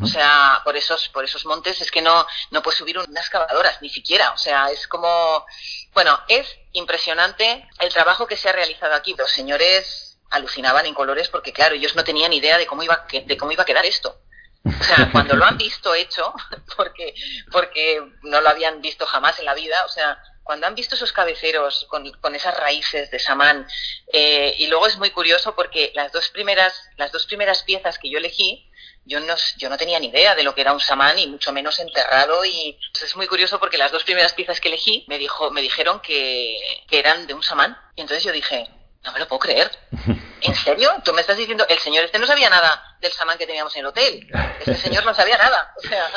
O 0.00 0.06
sea, 0.06 0.60
por 0.62 0.76
esos, 0.76 1.08
por 1.08 1.24
esos 1.24 1.44
montes 1.44 1.80
es 1.80 1.90
que 1.90 2.00
no, 2.00 2.24
no 2.52 2.62
puedes 2.62 2.78
subir 2.78 2.96
unas 2.96 3.24
excavadoras, 3.24 3.82
ni 3.82 3.88
siquiera. 3.88 4.30
O 4.30 4.38
sea, 4.38 4.70
es 4.70 4.86
como, 4.86 5.44
bueno, 5.92 6.20
es 6.28 6.46
impresionante 6.70 7.68
el 7.80 7.92
trabajo 7.92 8.28
que 8.28 8.36
se 8.36 8.48
ha 8.48 8.52
realizado 8.52 8.94
aquí. 8.94 9.16
Los 9.18 9.32
señores 9.32 10.20
alucinaban 10.30 10.86
en 10.86 10.94
colores 10.94 11.26
porque, 11.26 11.52
claro, 11.52 11.74
ellos 11.74 11.96
no 11.96 12.04
tenían 12.04 12.32
idea 12.32 12.58
de 12.58 12.66
cómo 12.68 12.84
iba, 12.84 13.04
de 13.10 13.36
cómo 13.36 13.50
iba 13.50 13.64
a 13.64 13.66
quedar 13.66 13.84
esto. 13.84 14.20
O 14.64 14.84
sea, 14.84 15.10
cuando 15.10 15.34
lo 15.34 15.44
han 15.46 15.58
visto 15.58 15.92
hecho, 15.96 16.32
porque, 16.76 17.12
porque 17.50 18.00
no 18.22 18.40
lo 18.40 18.50
habían 18.50 18.80
visto 18.80 19.04
jamás 19.04 19.36
en 19.40 19.46
la 19.46 19.54
vida, 19.54 19.84
o 19.84 19.88
sea, 19.88 20.22
cuando 20.50 20.66
han 20.66 20.74
visto 20.74 20.96
esos 20.96 21.12
cabeceros 21.12 21.86
con, 21.88 22.10
con 22.14 22.34
esas 22.34 22.58
raíces 22.58 23.08
de 23.12 23.20
samán, 23.20 23.68
eh, 24.12 24.52
y 24.58 24.66
luego 24.66 24.88
es 24.88 24.98
muy 24.98 25.10
curioso 25.10 25.54
porque 25.54 25.92
las 25.94 26.10
dos 26.10 26.28
primeras, 26.30 26.90
las 26.96 27.12
dos 27.12 27.24
primeras 27.26 27.62
piezas 27.62 28.00
que 28.00 28.10
yo 28.10 28.18
elegí, 28.18 28.68
yo 29.04 29.20
no, 29.20 29.36
yo 29.58 29.70
no 29.70 29.76
tenía 29.76 30.00
ni 30.00 30.08
idea 30.08 30.34
de 30.34 30.42
lo 30.42 30.52
que 30.52 30.62
era 30.62 30.72
un 30.72 30.80
samán 30.80 31.16
y 31.20 31.28
mucho 31.28 31.52
menos 31.52 31.78
enterrado 31.78 32.44
y 32.44 32.76
pues 32.92 33.04
es 33.04 33.14
muy 33.14 33.28
curioso 33.28 33.60
porque 33.60 33.78
las 33.78 33.92
dos 33.92 34.02
primeras 34.02 34.32
piezas 34.32 34.60
que 34.60 34.66
elegí 34.66 35.04
me 35.06 35.18
dijo, 35.18 35.52
me 35.52 35.62
dijeron 35.62 36.00
que, 36.00 36.56
que 36.88 36.98
eran 36.98 37.28
de 37.28 37.34
un 37.34 37.44
samán 37.44 37.78
y 37.94 38.00
entonces 38.00 38.24
yo 38.24 38.32
dije, 38.32 38.68
no 39.04 39.12
me 39.12 39.20
lo 39.20 39.28
puedo 39.28 39.38
creer. 39.38 39.70
¿En 40.42 40.54
serio? 40.56 40.90
Tú 41.04 41.12
me 41.12 41.20
estás 41.20 41.36
diciendo, 41.36 41.64
el 41.68 41.78
señor 41.78 42.06
este 42.06 42.18
no 42.18 42.26
sabía 42.26 42.50
nada 42.50 42.96
del 43.00 43.12
samán 43.12 43.38
que 43.38 43.46
teníamos 43.46 43.76
en 43.76 43.80
el 43.80 43.86
hotel. 43.86 44.26
Este 44.58 44.74
señor 44.74 45.04
no 45.04 45.14
sabía 45.14 45.38
nada. 45.38 45.74
O 45.76 45.80
sea, 45.86 46.10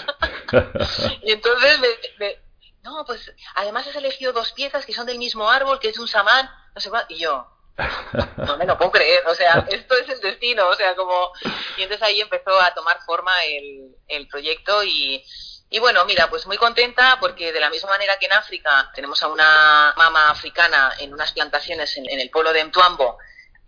y 1.22 1.34
entonces 1.34 1.80
me, 2.18 2.40
no, 2.84 3.06
pues 3.06 3.32
además 3.56 3.88
has 3.88 3.96
elegido 3.96 4.34
dos 4.34 4.52
piezas 4.52 4.86
que 4.86 4.94
son 4.94 5.06
del 5.06 5.18
mismo 5.18 5.50
árbol, 5.50 5.80
que 5.80 5.90
es 5.90 5.98
un 5.98 6.08
samán, 6.08 6.50
no 6.76 6.82
sé 6.82 6.90
cuál, 6.90 7.06
y 7.10 7.18
yo, 7.18 7.48
no 8.38 8.58
me 8.58 8.66
lo 8.66 8.78
puedo 8.78 8.92
creer, 8.92 9.26
o 9.26 9.34
sea, 9.34 9.66
esto 9.70 9.96
es 9.96 10.10
el 10.10 10.20
destino, 10.20 10.68
o 10.68 10.76
sea, 10.76 10.96
como... 10.96 11.32
Y 11.78 11.84
entonces 11.84 12.06
ahí 12.06 12.22
empezó 12.22 12.60
a 12.60 12.74
tomar 12.74 13.00
forma 13.06 13.32
el, 13.46 13.96
el 14.08 14.28
proyecto 14.28 14.84
y, 14.84 15.24
y 15.70 15.80
bueno, 15.80 16.06
mira, 16.06 16.30
pues 16.30 16.46
muy 16.46 16.58
contenta 16.58 17.18
porque 17.20 17.52
de 17.52 17.60
la 17.60 17.70
misma 17.70 17.90
manera 17.90 18.20
que 18.20 18.28
en 18.28 18.34
África 18.34 18.92
tenemos 18.94 19.24
a 19.24 19.28
una 19.28 19.94
mama 19.98 20.30
africana 20.30 20.94
en 21.00 21.14
unas 21.14 21.32
plantaciones 21.32 21.98
en, 21.98 22.20
el 22.20 22.30
pueblo 22.30 22.54
de 22.54 22.66
Mtuambo, 22.66 23.18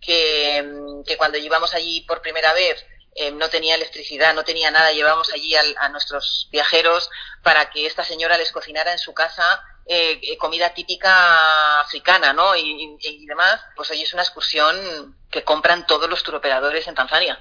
que, 0.00 0.64
que 1.04 1.16
cuando 1.16 1.38
llevamos 1.38 1.74
allí 1.74 2.02
por 2.02 2.20
primera 2.20 2.52
vez 2.52 2.86
eh, 3.18 3.30
no 3.30 3.48
tenía 3.48 3.74
electricidad, 3.74 4.34
no 4.34 4.44
tenía 4.44 4.70
nada, 4.70 4.92
llevábamos 4.92 5.32
allí 5.32 5.54
a 5.56 5.88
nuestros 5.88 6.48
viajeros 6.52 7.10
para 7.42 7.70
que 7.70 7.86
esta 7.86 8.04
señora 8.04 8.36
les 8.36 8.52
cocinara 8.52 8.92
en 8.92 8.98
su 8.98 9.14
casa 9.14 9.64
eh, 9.88 10.20
eh, 10.20 10.36
comida 10.36 10.74
típica 10.74 11.80
africana, 11.80 12.32
¿no? 12.32 12.56
Y, 12.56 12.98
demás, 13.26 13.64
pues 13.76 13.88
hoy 13.90 14.02
es 14.02 14.12
una 14.12 14.22
excursión 14.22 15.16
que 15.30 15.44
compran 15.44 15.86
todos 15.86 16.10
los 16.10 16.24
turoperadores 16.24 16.88
en 16.88 16.96
Tanzania. 16.96 17.40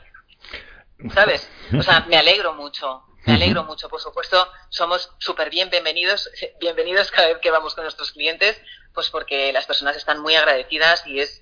¿Sabes? 1.13 1.49
O 1.77 1.81
sea, 1.81 2.05
me 2.07 2.17
alegro 2.17 2.53
mucho, 2.53 3.03
me 3.25 3.33
alegro 3.33 3.63
mucho, 3.63 3.89
por 3.89 3.99
supuesto, 3.99 4.47
somos 4.69 5.11
súper 5.17 5.49
bien 5.49 5.69
bienvenidos, 5.69 6.29
bienvenidos 6.59 7.11
cada 7.11 7.27
vez 7.27 7.39
que 7.39 7.51
vamos 7.51 7.73
con 7.73 7.83
nuestros 7.83 8.11
clientes, 8.11 8.61
pues 8.93 9.09
porque 9.09 9.51
las 9.51 9.65
personas 9.65 9.97
están 9.97 10.21
muy 10.21 10.35
agradecidas 10.35 11.05
y 11.07 11.19
es 11.19 11.41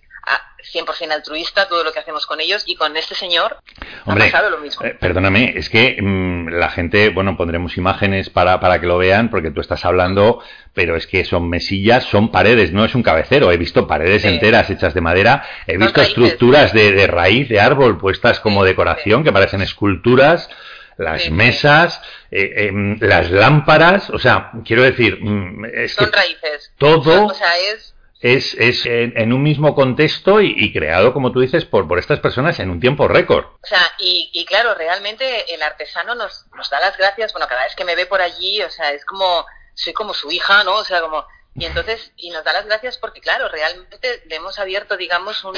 100% 0.73 1.11
altruista 1.11 1.67
todo 1.67 1.83
lo 1.83 1.91
que 1.91 1.99
hacemos 1.99 2.25
con 2.25 2.39
ellos 2.39 2.63
y 2.65 2.75
con 2.75 2.95
este 2.95 3.15
señor 3.15 3.57
Hombre, 4.05 4.25
ha 4.25 4.31
pasado 4.31 4.49
lo 4.49 4.59
mismo. 4.59 4.85
Eh, 4.85 4.95
perdóname, 4.99 5.53
es 5.55 5.69
que 5.69 5.97
mm, 6.01 6.49
la 6.49 6.69
gente, 6.69 7.09
bueno, 7.09 7.37
pondremos 7.37 7.77
imágenes 7.77 8.29
para, 8.29 8.59
para 8.59 8.79
que 8.79 8.87
lo 8.87 8.97
vean 8.97 9.29
porque 9.29 9.51
tú 9.51 9.61
estás 9.61 9.85
hablando, 9.85 10.41
pero 10.73 10.95
es 10.95 11.07
que 11.07 11.25
son 11.25 11.49
mesillas, 11.49 12.05
son 12.05 12.31
paredes, 12.31 12.71
no 12.71 12.85
es 12.85 12.95
un 12.95 13.03
cabecero. 13.03 13.51
He 13.51 13.57
visto 13.57 13.87
paredes 13.87 14.25
enteras 14.25 14.69
hechas 14.69 14.93
de 14.93 15.01
madera, 15.01 15.45
he 15.67 15.77
visto 15.77 16.01
estructuras 16.01 16.73
de, 16.73 17.07
raíz, 17.07 17.49
de 17.49 17.59
árbol 17.59 17.97
puestas 17.97 18.39
como 18.39 18.63
decoración 18.63 19.23
que 19.23 19.31
parecen 19.31 19.61
esculturas 19.61 20.49
las 20.95 21.31
mesas, 21.31 22.01
eh, 22.29 22.67
em, 22.67 22.97
las 22.99 23.31
lámparas, 23.31 24.11
o 24.11 24.19
sea, 24.19 24.51
quiero 24.63 24.83
decir, 24.83 25.17
mm, 25.19 25.65
es 25.73 25.93
son 25.93 26.11
raíces. 26.11 26.71
Todo. 26.77 27.25
O 27.25 27.33
sea, 27.33 27.51
es 27.73 27.92
es, 28.23 28.53
es 28.53 28.85
en, 28.85 29.33
un 29.33 29.43
mismo 29.43 29.75
contexto 29.75 30.39
y, 30.39 30.71
creado, 30.71 31.11
como 31.11 31.33
tú 31.33 31.41
dices, 31.41 31.65
por, 31.65 31.89
por 31.89 31.99
estas 31.99 32.21
personas 32.21 32.57
en 32.59 32.69
un 32.69 32.79
tiempo 32.79 33.09
récord. 33.09 33.43
O 33.61 33.67
sea, 33.67 33.91
y, 33.99 34.29
y 34.31 34.45
claro, 34.45 34.73
realmente 34.75 35.53
el 35.53 35.61
artesano 35.61 36.15
nos, 36.15 36.47
nos 36.55 36.69
da 36.69 36.79
las 36.79 36.97
gracias, 36.97 37.33
bueno, 37.33 37.49
cada 37.49 37.65
vez 37.65 37.75
que 37.75 37.83
me 37.83 37.97
ve 37.97 38.05
por 38.05 38.21
allí, 38.21 38.61
o 38.61 38.69
sea, 38.69 38.93
es 38.93 39.03
como, 39.03 39.45
soy 39.73 39.91
como 39.91 40.13
su 40.13 40.31
hija, 40.31 40.63
¿no? 40.63 40.75
O 40.75 40.85
sea, 40.85 41.01
como, 41.01 41.27
y 41.53 41.65
entonces, 41.65 42.13
y 42.15 42.29
nos 42.29 42.45
da 42.45 42.53
las 42.53 42.65
gracias 42.65 42.97
porque, 42.97 43.19
claro, 43.19 43.49
realmente 43.49 44.23
le 44.27 44.37
hemos 44.37 44.57
abierto, 44.57 44.95
digamos, 44.95 45.43
un, 45.43 45.57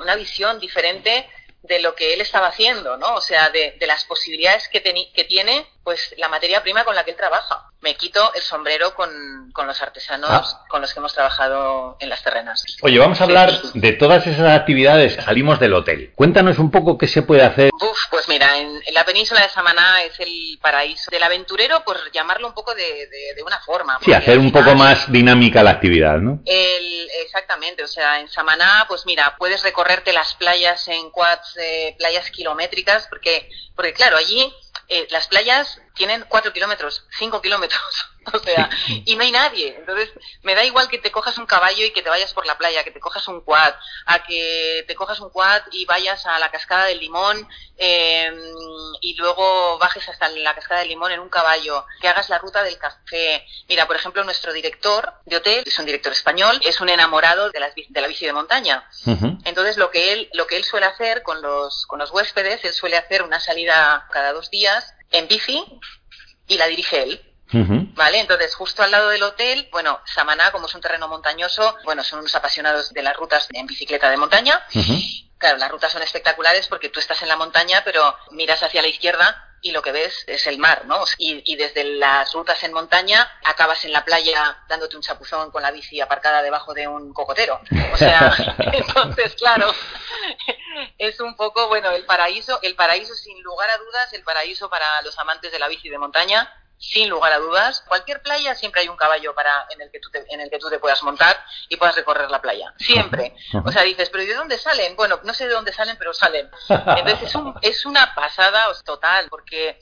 una 0.00 0.16
visión 0.16 0.58
diferente 0.58 1.28
de 1.62 1.80
lo 1.80 1.94
que 1.94 2.14
él 2.14 2.22
estaba 2.22 2.48
haciendo, 2.48 2.96
¿no? 2.96 3.16
O 3.16 3.20
sea, 3.20 3.50
de, 3.50 3.76
de 3.78 3.86
las 3.86 4.06
posibilidades 4.06 4.66
que, 4.68 4.82
que 4.82 5.24
tiene, 5.24 5.66
pues, 5.88 6.14
la 6.18 6.28
materia 6.28 6.62
prima 6.62 6.84
con 6.84 6.94
la 6.94 7.02
que 7.02 7.12
él 7.12 7.16
trabaja 7.16 7.64
me 7.80 7.94
quito 7.94 8.32
el 8.34 8.42
sombrero 8.42 8.94
con, 8.94 9.50
con 9.52 9.66
los 9.66 9.80
artesanos 9.80 10.28
ah. 10.30 10.64
con 10.68 10.82
los 10.82 10.92
que 10.92 10.98
hemos 10.98 11.14
trabajado 11.14 11.96
en 12.00 12.10
las 12.10 12.22
terrenas. 12.22 12.62
Oye, 12.82 12.98
vamos 12.98 13.20
a 13.22 13.24
hablar 13.24 13.50
de 13.72 13.92
todas 13.92 14.26
esas 14.26 14.54
actividades. 14.54 15.14
Salimos 15.24 15.58
del 15.60 15.72
hotel. 15.72 16.12
Cuéntanos 16.14 16.58
un 16.58 16.70
poco 16.70 16.98
qué 16.98 17.06
se 17.06 17.22
puede 17.22 17.42
hacer. 17.42 17.70
Uf, 17.72 17.98
pues 18.10 18.28
mira, 18.28 18.58
en, 18.58 18.82
la 18.92 19.04
península 19.06 19.40
de 19.40 19.48
Samaná 19.48 20.02
es 20.02 20.20
el 20.20 20.58
paraíso 20.60 21.10
del 21.10 21.22
aventurero, 21.22 21.82
por 21.84 21.96
llamarlo 22.12 22.48
un 22.48 22.54
poco 22.54 22.74
de, 22.74 23.08
de, 23.34 23.42
una 23.42 23.60
forma. 23.60 23.98
Sí, 24.04 24.12
hacer 24.12 24.38
un 24.38 24.52
poco 24.52 24.74
más 24.74 25.10
dinámica 25.10 25.62
la 25.62 25.70
actividad, 25.70 26.18
¿no? 26.18 26.40
El, 26.44 27.08
exactamente, 27.22 27.82
o 27.82 27.88
sea, 27.88 28.20
en 28.20 28.28
Samaná, 28.28 28.84
pues 28.88 29.06
mira, 29.06 29.36
puedes 29.38 29.62
recorrerte 29.62 30.12
las 30.12 30.34
playas 30.34 30.86
en 30.88 31.10
quads, 31.10 31.56
eh, 31.56 31.94
playas 31.96 32.30
kilométricas, 32.30 33.06
porque, 33.08 33.48
porque 33.74 33.94
claro, 33.94 34.16
allí 34.16 34.52
eh, 34.88 35.06
las 35.10 35.28
playas 35.28 35.80
tienen 35.94 36.24
4 36.28 36.52
kilómetros, 36.52 37.06
5 37.18 37.42
kilómetros. 37.42 38.10
O 38.38 38.38
sea, 38.38 38.68
y 38.86 39.16
no 39.16 39.22
hay 39.22 39.30
nadie. 39.30 39.74
Entonces, 39.78 40.10
me 40.42 40.54
da 40.54 40.64
igual 40.64 40.88
que 40.88 40.98
te 40.98 41.10
cojas 41.10 41.38
un 41.38 41.46
caballo 41.46 41.84
y 41.84 41.90
que 41.92 42.02
te 42.02 42.08
vayas 42.08 42.32
por 42.32 42.46
la 42.46 42.56
playa, 42.58 42.84
que 42.84 42.90
te 42.90 43.00
cojas 43.00 43.26
un 43.28 43.40
quad, 43.40 43.74
a 44.06 44.22
que 44.22 44.84
te 44.86 44.94
cojas 44.94 45.20
un 45.20 45.30
quad 45.30 45.62
y 45.72 45.84
vayas 45.84 46.26
a 46.26 46.38
la 46.38 46.50
cascada 46.50 46.86
del 46.86 46.98
limón 46.98 47.48
eh, 47.76 48.30
y 49.00 49.14
luego 49.14 49.78
bajes 49.78 50.08
hasta 50.08 50.28
la 50.30 50.54
cascada 50.54 50.80
del 50.80 50.88
limón 50.88 51.12
en 51.12 51.20
un 51.20 51.28
caballo, 51.28 51.84
que 52.00 52.08
hagas 52.08 52.28
la 52.28 52.38
ruta 52.38 52.62
del 52.62 52.78
café. 52.78 53.46
Mira, 53.68 53.86
por 53.86 53.96
ejemplo, 53.96 54.24
nuestro 54.24 54.52
director 54.52 55.12
de 55.24 55.36
hotel 55.36 55.62
es 55.66 55.78
un 55.78 55.86
director 55.86 56.12
español, 56.12 56.60
es 56.64 56.80
un 56.80 56.88
enamorado 56.88 57.50
de, 57.50 57.60
las, 57.60 57.74
de 57.74 58.00
la 58.00 58.08
bici 58.08 58.26
de 58.26 58.32
montaña. 58.32 58.88
Entonces, 59.44 59.76
lo 59.76 59.90
que 59.90 60.12
él, 60.12 60.28
lo 60.32 60.46
que 60.46 60.56
él 60.56 60.64
suele 60.64 60.86
hacer 60.86 61.22
con 61.22 61.40
los, 61.42 61.86
con 61.86 61.98
los 61.98 62.10
huéspedes, 62.10 62.64
él 62.64 62.72
suele 62.72 62.96
hacer 62.96 63.22
una 63.22 63.40
salida 63.40 64.06
cada 64.10 64.32
dos 64.32 64.50
días 64.50 64.94
en 65.10 65.28
bici 65.28 65.64
y 66.46 66.56
la 66.56 66.66
dirige 66.66 67.02
él. 67.02 67.27
¿Vale? 67.52 68.20
Entonces, 68.20 68.54
justo 68.54 68.82
al 68.82 68.90
lado 68.90 69.08
del 69.08 69.22
hotel, 69.22 69.68
bueno, 69.72 70.00
Samaná, 70.04 70.50
como 70.52 70.66
es 70.66 70.74
un 70.74 70.80
terreno 70.80 71.08
montañoso, 71.08 71.76
bueno, 71.84 72.04
son 72.04 72.20
unos 72.20 72.34
apasionados 72.34 72.92
de 72.92 73.02
las 73.02 73.16
rutas 73.16 73.48
en 73.52 73.66
bicicleta 73.66 74.10
de 74.10 74.16
montaña. 74.16 74.64
Claro, 75.38 75.56
las 75.58 75.70
rutas 75.70 75.92
son 75.92 76.02
espectaculares 76.02 76.66
porque 76.66 76.88
tú 76.88 76.98
estás 77.00 77.22
en 77.22 77.28
la 77.28 77.36
montaña, 77.36 77.82
pero 77.84 78.16
miras 78.32 78.62
hacia 78.62 78.82
la 78.82 78.88
izquierda 78.88 79.44
y 79.60 79.72
lo 79.72 79.82
que 79.82 79.92
ves 79.92 80.24
es 80.26 80.46
el 80.46 80.58
mar, 80.58 80.84
¿no? 80.86 81.04
Y, 81.16 81.56
desde 81.56 81.84
las 81.84 82.32
rutas 82.32 82.62
en 82.64 82.72
montaña 82.72 83.28
acabas 83.44 83.84
en 83.84 83.92
la 83.92 84.04
playa 84.04 84.58
dándote 84.68 84.96
un 84.96 85.02
chapuzón 85.02 85.50
con 85.50 85.62
la 85.62 85.70
bici 85.70 86.00
aparcada 86.00 86.42
debajo 86.42 86.74
de 86.74 86.86
un 86.86 87.12
cocotero. 87.12 87.60
O 87.92 87.96
sea, 87.96 88.34
entonces, 88.72 89.34
claro, 89.34 89.72
es 90.98 91.18
un 91.20 91.34
poco, 91.36 91.68
bueno, 91.68 91.90
el 91.90 92.04
paraíso, 92.04 92.60
el 92.62 92.74
paraíso 92.74 93.14
sin 93.14 93.40
lugar 93.42 93.70
a 93.70 93.78
dudas, 93.78 94.12
el 94.12 94.22
paraíso 94.22 94.68
para 94.68 95.02
los 95.02 95.18
amantes 95.18 95.50
de 95.50 95.58
la 95.58 95.68
bici 95.68 95.88
de 95.88 95.98
montaña 95.98 96.52
sin 96.78 97.08
lugar 97.08 97.32
a 97.32 97.38
dudas. 97.38 97.82
Cualquier 97.86 98.22
playa 98.22 98.54
siempre 98.54 98.82
hay 98.82 98.88
un 98.88 98.96
caballo 98.96 99.34
para 99.34 99.66
en 99.70 99.80
el 99.80 99.90
que 99.90 100.00
tú 100.00 100.10
te, 100.10 100.24
en 100.28 100.40
el 100.40 100.50
que 100.50 100.58
tú 100.58 100.70
te 100.70 100.78
puedas 100.78 101.02
montar 101.02 101.36
y 101.68 101.76
puedas 101.76 101.96
recorrer 101.96 102.30
la 102.30 102.40
playa. 102.40 102.72
Siempre. 102.78 103.34
O 103.64 103.72
sea, 103.72 103.82
dices, 103.82 104.10
pero 104.10 104.22
¿y 104.22 104.26
de 104.26 104.34
dónde 104.34 104.58
salen? 104.58 104.96
Bueno, 104.96 105.20
no 105.24 105.34
sé 105.34 105.46
de 105.46 105.54
dónde 105.54 105.72
salen, 105.72 105.96
pero 105.98 106.14
salen. 106.14 106.48
Entonces 106.68 107.22
es, 107.22 107.34
un, 107.34 107.54
es 107.62 107.84
una 107.84 108.14
pasada 108.14 108.66
total, 108.84 109.28
porque 109.28 109.78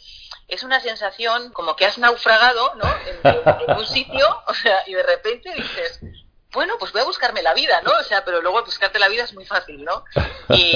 es 0.48 0.62
una 0.62 0.80
sensación 0.80 1.52
como 1.52 1.76
que 1.76 1.86
has 1.86 1.98
naufragado, 1.98 2.74
¿no? 2.76 2.94
En, 3.22 3.76
un 3.76 3.86
sitio, 3.86 4.42
o 4.46 4.54
sea, 4.54 4.82
y 4.86 4.94
de 4.94 5.02
repente 5.02 5.52
dices, 5.52 6.00
bueno, 6.52 6.74
pues 6.78 6.92
voy 6.92 7.02
a 7.02 7.04
buscarme 7.04 7.42
la 7.42 7.52
vida, 7.52 7.80
¿no? 7.82 7.90
O 7.98 8.04
sea, 8.04 8.24
pero 8.24 8.40
luego 8.40 8.64
buscarte 8.64 8.98
la 8.98 9.08
vida 9.08 9.24
es 9.24 9.34
muy 9.34 9.44
fácil, 9.44 9.84
¿no? 9.84 10.04
y 10.48 10.72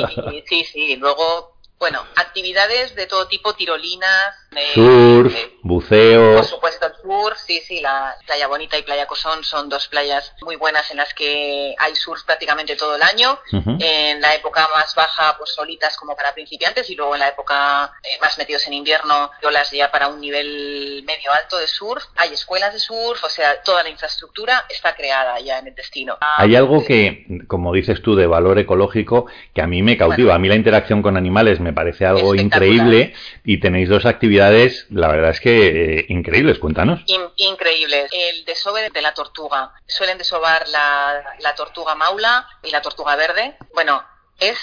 sí, 0.47 0.65
sí, 0.65 0.97
luego 0.97 1.60
bueno, 1.81 2.05
actividades 2.15 2.95
de 2.95 3.07
todo 3.07 3.27
tipo, 3.27 3.55
tirolinas, 3.55 4.37
surf, 4.75 5.35
buceo. 5.63 6.37
Por 6.37 6.45
supuesto, 6.45 6.87
el 6.87 6.93
surf, 6.97 7.39
sí, 7.39 7.59
sí, 7.67 7.81
la 7.81 8.17
Playa 8.27 8.49
Bonita 8.49 8.77
y 8.77 8.83
Playa 8.83 9.07
Cosón 9.07 9.43
son 9.45 9.71
dos 9.71 9.89
playas 9.89 10.35
muy 10.43 10.57
buenas 10.57 10.91
en 10.91 10.99
las 10.99 11.15
que 11.15 11.75
hay 11.79 11.95
surf 11.97 12.23
prácticamente 12.25 12.77
todo 12.77 12.97
el 12.97 13.03
año. 13.03 13.39
En 13.81 14.21
la 14.21 14.35
época 14.35 14.69
más 14.75 14.95
baja, 14.95 15.37
pues 15.39 15.55
solitas 15.55 15.97
como 15.97 16.15
para 16.15 16.35
principiantes 16.35 16.91
y 16.91 16.97
luego 16.97 17.15
en 17.15 17.21
la 17.21 17.29
época 17.29 17.91
eh, 18.03 18.19
más 18.21 18.37
metidos 18.37 18.67
en 18.67 18.75
invierno, 18.75 19.31
olas 19.43 19.71
ya 19.71 19.91
para 19.91 20.09
un 20.09 20.21
nivel 20.21 21.03
medio 21.07 21.33
alto 21.33 21.57
de 21.57 21.67
surf. 21.67 22.05
Hay 22.17 22.35
escuelas 22.35 22.75
de 22.75 22.79
surf, 22.79 23.25
o 23.25 23.31
sea, 23.31 23.63
toda 23.63 23.83
la 23.83 23.89
infraestructura 23.89 24.67
está 24.69 24.95
creada 24.95 25.41
ya 25.41 25.59
en 25.59 25.69
el 25.69 25.75
destino. 25.75 26.19
Hay 26.21 26.55
algo 26.57 26.85
que, 26.85 27.25
como 27.49 27.73
dices 27.73 28.03
tú, 28.03 28.17
de 28.17 28.27
valor 28.27 28.59
ecológico 28.59 29.29
que 29.55 29.63
a 29.63 29.67
mí 29.67 29.83
me 29.83 29.97
cautiva. 29.97 30.35
A 30.35 30.39
mí 30.39 30.47
la 30.47 30.57
interacción 30.57 31.01
con 31.01 31.17
animales 31.17 31.59
me 31.59 31.70
me 31.71 31.75
parece 31.75 32.05
algo 32.05 32.35
increíble 32.35 33.15
y 33.45 33.61
tenéis 33.61 33.89
dos 33.89 34.05
actividades, 34.05 34.87
la 34.91 35.09
verdad 35.09 35.31
es 35.31 35.41
que 35.41 36.01
eh, 36.01 36.07
increíbles, 36.09 36.59
cuéntanos. 36.59 37.03
increíbles. 37.37 38.11
El 38.11 38.45
desove 38.45 38.91
de 38.91 39.03
la 39.03 39.15
tortuga. 39.15 39.73
Suelen 39.87 40.19
desovar 40.19 40.69
la, 40.69 41.23
la 41.39 41.55
tortuga 41.55 41.95
maula 41.95 42.47
y 42.65 42.71
la 42.71 42.83
tortuga 42.83 43.15
verde. 43.15 43.55
Bueno, 43.73 44.03
es 44.41 44.59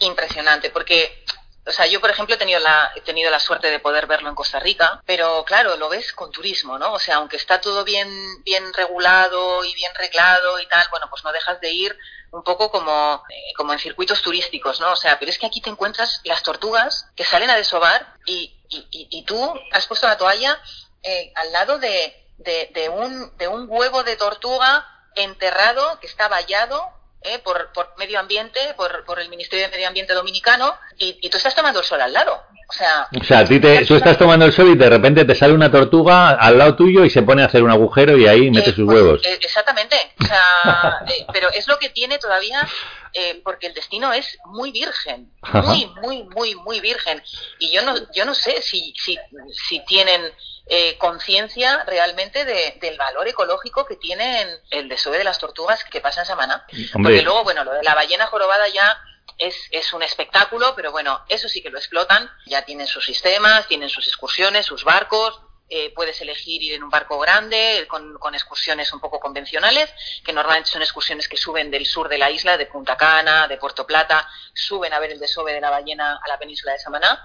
impresionante 0.00 0.68
porque 0.68 1.24
o 1.66 1.72
sea, 1.72 1.86
yo, 1.86 2.00
por 2.00 2.10
ejemplo, 2.10 2.34
he 2.34 2.38
tenido, 2.38 2.58
la, 2.60 2.90
he 2.96 3.02
tenido 3.02 3.30
la 3.30 3.38
suerte 3.38 3.70
de 3.70 3.78
poder 3.80 4.06
verlo 4.06 4.28
en 4.28 4.34
Costa 4.34 4.58
Rica, 4.58 5.02
pero 5.04 5.44
claro, 5.44 5.76
lo 5.76 5.88
ves 5.88 6.12
con 6.12 6.32
turismo, 6.32 6.78
¿no? 6.78 6.94
O 6.94 6.98
sea, 6.98 7.16
aunque 7.16 7.36
está 7.36 7.60
todo 7.60 7.84
bien, 7.84 8.08
bien 8.44 8.72
regulado 8.72 9.64
y 9.64 9.74
bien 9.74 9.92
reglado 9.94 10.58
y 10.58 10.66
tal, 10.68 10.86
bueno, 10.90 11.06
pues 11.10 11.22
no 11.22 11.32
dejas 11.32 11.60
de 11.60 11.70
ir 11.70 11.98
un 12.32 12.42
poco 12.42 12.70
como, 12.70 13.22
eh, 13.28 13.52
como 13.56 13.72
en 13.72 13.78
circuitos 13.78 14.22
turísticos, 14.22 14.80
¿no? 14.80 14.92
O 14.92 14.96
sea, 14.96 15.18
pero 15.18 15.30
es 15.30 15.38
que 15.38 15.46
aquí 15.46 15.60
te 15.60 15.70
encuentras 15.70 16.20
las 16.24 16.42
tortugas 16.42 17.08
que 17.14 17.24
salen 17.24 17.50
a 17.50 17.56
desovar 17.56 18.14
y, 18.24 18.56
y, 18.68 18.86
y, 18.90 19.24
tú 19.24 19.52
has 19.72 19.86
puesto 19.86 20.06
la 20.06 20.16
toalla 20.16 20.60
eh, 21.02 21.32
al 21.34 21.52
lado 21.52 21.78
de, 21.78 22.28
de, 22.38 22.70
de, 22.72 22.88
un, 22.88 23.36
de 23.36 23.48
un 23.48 23.66
huevo 23.68 24.02
de 24.04 24.16
tortuga 24.16 24.86
enterrado 25.16 25.98
que 26.00 26.06
está 26.06 26.28
vallado 26.28 26.88
¿eh? 27.22 27.38
por, 27.44 27.72
por, 27.72 27.94
medio 27.98 28.18
ambiente, 28.18 28.60
por, 28.76 29.04
por, 29.04 29.20
el 29.20 29.28
Ministerio 29.28 29.66
de 29.66 29.70
Medio 29.70 29.88
Ambiente 29.88 30.14
Dominicano, 30.14 30.74
y, 30.98 31.18
y, 31.20 31.30
tú 31.30 31.36
estás 31.36 31.54
tomando 31.54 31.80
el 31.80 31.84
sol 31.84 32.00
al 32.00 32.12
lado. 32.12 32.42
O 32.68 32.72
sea, 32.72 33.08
o 33.20 33.24
sea 33.24 33.44
ti 33.44 33.58
te, 33.58 33.84
tú 33.84 33.96
estás 33.96 34.16
tomando 34.16 34.44
el 34.46 34.52
sol 34.52 34.68
y 34.68 34.76
de 34.76 34.88
repente 34.88 35.24
te 35.24 35.34
sale 35.34 35.52
una 35.52 35.70
tortuga 35.70 36.30
al 36.30 36.56
lado 36.56 36.76
tuyo 36.76 37.04
y 37.04 37.10
se 37.10 37.22
pone 37.22 37.42
a 37.42 37.46
hacer 37.46 37.64
un 37.64 37.70
agujero 37.70 38.16
y 38.16 38.28
ahí 38.28 38.48
mete 38.50 38.70
eh, 38.70 38.74
sus 38.74 38.84
pues, 38.84 38.96
huevos. 38.96 39.20
Eh, 39.24 39.38
exactamente. 39.40 39.96
O 40.20 40.24
sea, 40.24 41.04
pero 41.32 41.50
es 41.50 41.66
lo 41.66 41.78
que 41.78 41.88
tiene 41.88 42.18
todavía 42.18 42.66
porque 43.44 43.66
el 43.66 43.74
destino 43.74 44.12
es 44.12 44.38
muy 44.44 44.70
virgen, 44.72 45.32
muy, 45.52 45.86
muy, 46.02 46.22
muy, 46.24 46.54
muy 46.54 46.80
virgen. 46.80 47.22
Y 47.58 47.72
yo 47.72 47.82
no, 47.82 47.94
yo 48.12 48.24
no 48.24 48.34
sé 48.34 48.62
si, 48.62 48.94
si, 48.96 49.18
si 49.68 49.84
tienen 49.84 50.32
eh, 50.72 50.96
conciencia 50.98 51.82
realmente 51.84 52.44
del 52.44 52.96
valor 52.96 53.26
ecológico 53.26 53.86
que 53.86 53.96
tienen 53.96 54.48
el 54.70 54.88
desove 54.88 55.18
de 55.18 55.24
las 55.24 55.40
tortugas 55.40 55.82
que 55.82 56.00
pasa 56.00 56.20
en 56.20 56.26
Samaná. 56.26 56.64
Porque 56.92 57.22
luego, 57.22 57.42
bueno, 57.42 57.64
lo 57.64 57.72
de 57.72 57.82
la 57.82 57.96
ballena 57.96 58.26
jorobada 58.26 58.68
ya 58.68 59.02
es, 59.36 59.56
es, 59.72 59.92
un 59.92 60.04
espectáculo, 60.04 60.74
pero 60.76 60.92
bueno, 60.92 61.24
eso 61.28 61.48
sí 61.48 61.60
que 61.60 61.70
lo 61.70 61.78
explotan. 61.78 62.30
Ya 62.46 62.64
tienen 62.64 62.86
sus 62.86 63.04
sistemas, 63.04 63.66
tienen 63.66 63.88
sus 63.88 64.06
excursiones, 64.06 64.64
sus 64.66 64.84
barcos. 64.84 65.40
Eh, 65.72 65.92
puedes 65.94 66.20
elegir 66.20 66.60
ir 66.64 66.74
en 66.74 66.82
un 66.82 66.90
barco 66.90 67.16
grande 67.20 67.86
con, 67.88 68.18
con, 68.18 68.34
excursiones 68.34 68.92
un 68.92 68.98
poco 68.98 69.20
convencionales, 69.20 69.88
que 70.24 70.32
normalmente 70.32 70.68
son 70.68 70.82
excursiones 70.82 71.28
que 71.28 71.36
suben 71.36 71.70
del 71.70 71.86
sur 71.86 72.08
de 72.08 72.18
la 72.18 72.28
isla, 72.28 72.56
de 72.56 72.66
Punta 72.66 72.96
Cana, 72.96 73.46
de 73.46 73.56
Puerto 73.56 73.86
Plata, 73.86 74.28
suben 74.52 74.92
a 74.92 74.98
ver 74.98 75.12
el 75.12 75.20
desove 75.20 75.52
de 75.52 75.60
la 75.60 75.70
ballena 75.70 76.18
a 76.20 76.28
la 76.28 76.38
península 76.40 76.72
de 76.72 76.80
Samaná. 76.80 77.24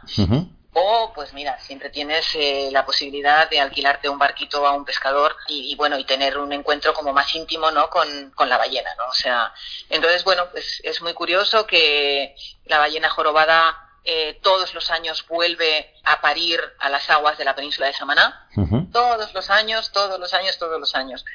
O, 0.78 1.14
pues 1.16 1.34
mira, 1.34 1.58
siempre 1.58 1.90
tienes 1.90 2.36
eh, 2.36 2.68
la 2.70 2.86
posibilidad 2.86 3.50
de 3.50 3.62
alquilarte 3.62 4.10
un 4.10 4.20
barquito 4.20 4.68
a 4.68 4.74
un 4.74 4.84
pescador 4.84 5.36
y, 5.48 5.74
bueno, 5.76 5.98
y 5.98 6.04
tener 6.04 6.38
un 6.38 6.52
encuentro 6.52 6.94
como 6.94 7.14
más 7.14 7.34
íntimo, 7.34 7.72
¿no? 7.72 7.90
Con, 7.90 8.32
con, 8.36 8.50
la 8.50 8.58
ballena, 8.58 8.94
¿no? 8.96 9.08
O 9.08 9.14
sea, 9.14 9.54
entonces, 9.90 10.26
bueno, 10.26 10.50
pues 10.52 10.82
es 10.84 11.02
muy 11.02 11.14
curioso 11.14 11.66
que 11.66 12.36
la 12.66 12.80
ballena 12.80 13.10
jorobada 13.10 13.85
eh, 14.06 14.40
todos 14.42 14.74
los 14.74 14.92
años 14.92 15.26
vuelve 15.28 15.94
a 16.04 16.22
parir 16.22 16.60
a 16.80 16.90
las 16.90 17.10
aguas 17.10 17.38
de 17.38 17.46
la 17.46 17.56
península 17.56 17.88
de 17.88 17.94
Samaná. 17.94 18.48
Todos 18.92 19.34
los 19.34 19.50
años, 19.50 19.92
todos 19.92 20.20
los 20.20 20.34
años, 20.34 20.58
todos 20.58 20.80
los 20.80 20.96
años. 20.96 21.26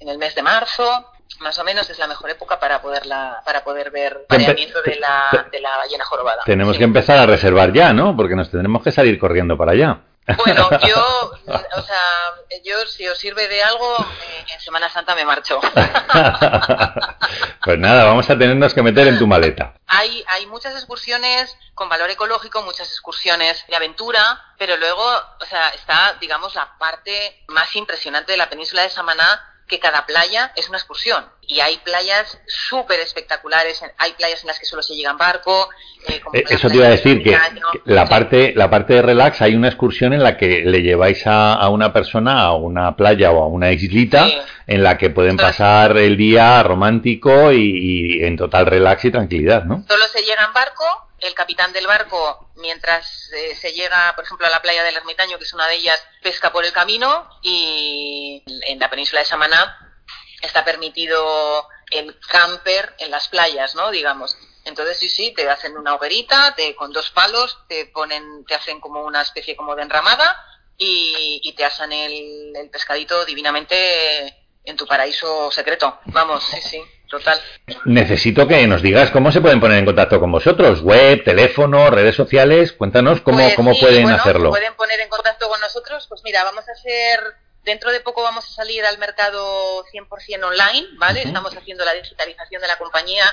En 0.00 0.08
el 0.08 0.18
mes 0.18 0.34
de 0.34 0.42
marzo, 0.42 1.12
más 1.40 1.58
o 1.58 1.64
menos 1.64 1.88
es 1.90 1.98
la 1.98 2.06
mejor 2.06 2.30
época 2.30 2.58
para 2.58 2.80
poderla 2.80 3.42
para 3.44 3.62
poder 3.62 3.90
ver 3.90 4.24
pareamiento 4.28 4.82
de 4.82 4.96
la, 4.96 5.48
de 5.50 5.60
la 5.60 5.76
ballena 5.76 6.04
jorobada. 6.04 6.42
Tenemos 6.44 6.78
que 6.78 6.84
empezar 6.84 7.18
a 7.18 7.26
reservar 7.26 7.72
ya, 7.72 7.92
¿no? 7.92 8.16
Porque 8.16 8.36
nos 8.36 8.50
tendremos 8.50 8.82
que 8.82 8.92
salir 8.92 9.18
corriendo 9.18 9.56
para 9.56 9.72
allá. 9.72 10.00
Bueno, 10.26 10.70
yo, 10.86 11.32
o 11.46 11.82
sea, 11.82 12.00
yo 12.64 12.86
si 12.86 13.06
os 13.08 13.18
sirve 13.18 13.46
de 13.48 13.62
algo, 13.62 13.96
eh, 13.98 14.46
en 14.52 14.60
Semana 14.60 14.88
Santa 14.88 15.14
me 15.14 15.24
marcho. 15.24 15.60
pues 17.64 17.78
nada, 17.78 18.04
vamos 18.04 18.28
a 18.30 18.38
tenernos 18.38 18.72
que 18.72 18.82
meter 18.82 19.06
en 19.08 19.18
tu 19.18 19.26
maleta. 19.26 19.74
Hay, 19.86 20.24
hay 20.28 20.46
muchas 20.46 20.74
excursiones 20.74 21.56
con 21.74 21.88
valor 21.88 22.10
ecológico, 22.10 22.62
muchas 22.62 22.88
excursiones 22.88 23.64
de 23.68 23.76
aventura, 23.76 24.54
pero 24.58 24.76
luego, 24.76 25.04
o 25.40 25.44
sea, 25.46 25.68
está, 25.70 26.16
digamos, 26.20 26.54
la 26.54 26.78
parte 26.78 27.44
más 27.48 27.74
impresionante 27.76 28.32
de 28.32 28.38
la 28.38 28.48
península 28.48 28.82
de 28.82 28.90
Samaná, 28.90 29.53
que 29.66 29.78
cada 29.78 30.04
playa 30.06 30.52
es 30.56 30.68
una 30.68 30.78
excursión 30.78 31.24
y 31.46 31.60
hay 31.60 31.78
playas 31.78 32.38
súper 32.46 33.00
espectaculares, 33.00 33.82
hay 33.98 34.12
playas 34.12 34.42
en 34.42 34.48
las 34.48 34.58
que 34.58 34.66
solo 34.66 34.82
se 34.82 34.94
llega 34.94 35.10
en 35.10 35.18
barco. 35.18 35.68
Eh, 36.08 36.20
eh, 36.32 36.44
eso 36.48 36.68
te 36.68 36.76
iba 36.76 36.86
a 36.86 36.90
decir, 36.90 37.22
que, 37.22 37.36
la, 37.84 38.06
parte, 38.06 38.52
la 38.54 38.70
parte 38.70 38.94
de 38.94 39.02
relax, 39.02 39.42
hay 39.42 39.54
una 39.54 39.68
excursión 39.68 40.12
en 40.12 40.22
la 40.22 40.36
que 40.36 40.64
le 40.64 40.82
lleváis 40.82 41.26
a, 41.26 41.54
a 41.54 41.68
una 41.68 41.92
persona 41.92 42.42
a 42.42 42.54
una 42.54 42.96
playa 42.96 43.30
o 43.30 43.42
a 43.42 43.46
una 43.46 43.72
islita 43.72 44.26
en 44.66 44.82
la 44.82 44.96
que 44.96 45.10
pueden 45.10 45.36
pasar 45.36 45.96
el 45.96 46.16
día 46.16 46.62
romántico 46.62 47.52
y, 47.52 48.18
y, 48.18 48.24
en 48.24 48.36
total 48.36 48.66
relax 48.66 49.04
y 49.04 49.10
tranquilidad, 49.10 49.64
¿no? 49.64 49.84
Solo 49.88 50.04
se 50.12 50.22
llega 50.22 50.44
en 50.44 50.52
barco 50.52 50.84
el 51.24 51.34
capitán 51.34 51.72
del 51.72 51.86
barco, 51.86 52.50
mientras 52.56 53.30
eh, 53.32 53.54
se 53.54 53.72
llega, 53.72 54.14
por 54.14 54.24
ejemplo, 54.24 54.46
a 54.46 54.50
la 54.50 54.60
playa 54.60 54.84
del 54.84 54.96
Ermitaño, 54.96 55.38
que 55.38 55.44
es 55.44 55.54
una 55.54 55.66
de 55.66 55.76
ellas, 55.76 56.06
pesca 56.22 56.52
por 56.52 56.64
el 56.64 56.72
camino 56.72 57.28
y 57.42 58.42
en 58.46 58.78
la 58.78 58.90
península 58.90 59.20
de 59.20 59.26
Samaná 59.26 59.78
está 60.42 60.64
permitido 60.64 61.66
el 61.90 62.18
camper 62.20 62.94
en 62.98 63.10
las 63.10 63.28
playas, 63.28 63.74
¿no? 63.74 63.90
Digamos. 63.90 64.36
Entonces 64.64 64.98
sí, 64.98 65.08
sí, 65.08 65.32
te 65.34 65.48
hacen 65.48 65.76
una 65.76 65.94
hoguerita, 65.94 66.54
te, 66.54 66.74
con 66.76 66.92
dos 66.92 67.10
palos, 67.10 67.58
te 67.68 67.86
ponen, 67.86 68.44
te 68.44 68.54
hacen 68.54 68.80
como 68.80 69.02
una 69.02 69.22
especie 69.22 69.56
como 69.56 69.74
de 69.74 69.82
enramada 69.82 70.44
y, 70.76 71.54
te 71.56 71.64
asan 71.64 71.92
el, 71.92 72.68
pescadito 72.70 73.24
divinamente 73.24 74.43
en 74.64 74.76
tu 74.76 74.86
paraíso 74.86 75.50
secreto. 75.50 76.00
Vamos, 76.06 76.42
sí, 76.44 76.60
sí, 76.60 76.82
total. 77.08 77.40
Necesito 77.84 78.48
que 78.48 78.66
nos 78.66 78.82
digas 78.82 79.10
cómo 79.10 79.30
se 79.30 79.40
pueden 79.40 79.60
poner 79.60 79.78
en 79.78 79.84
contacto 79.84 80.20
con 80.20 80.32
vosotros, 80.32 80.80
web, 80.80 81.22
teléfono, 81.24 81.90
redes 81.90 82.16
sociales, 82.16 82.72
cuéntanos 82.72 83.20
cómo, 83.20 83.38
pues 83.38 83.54
cómo 83.54 83.78
pueden 83.78 84.10
hacerlo. 84.10 84.50
pueden 84.50 84.74
poner 84.74 85.00
en 85.00 85.08
contacto 85.08 85.48
con 85.48 85.60
nosotros, 85.60 86.06
pues 86.08 86.22
mira, 86.24 86.44
vamos 86.44 86.68
a 86.68 86.72
hacer 86.72 87.34
Dentro 87.64 87.90
de 87.90 88.00
poco 88.00 88.22
vamos 88.22 88.44
a 88.44 88.52
salir 88.52 88.84
al 88.84 88.98
mercado 88.98 89.86
100% 89.86 90.44
online, 90.44 90.86
¿vale? 90.98 91.22
Estamos 91.22 91.56
haciendo 91.56 91.82
la 91.84 91.94
digitalización 91.94 92.60
de 92.60 92.68
la 92.68 92.76
compañía 92.76 93.24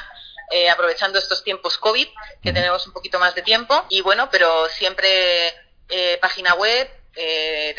eh, 0.52 0.70
aprovechando 0.70 1.20
estos 1.20 1.44
tiempos 1.44 1.78
COVID, 1.78 2.08
que 2.42 2.54
tenemos 2.54 2.88
un 2.88 2.94
poquito 2.94 3.20
más 3.20 3.36
de 3.36 3.42
tiempo. 3.42 3.86
Y 3.90 4.00
bueno, 4.00 4.30
pero 4.32 4.70
siempre 4.70 5.48
eh, 5.90 6.18
página 6.22 6.54
web, 6.54 6.90
eh. 7.16 7.76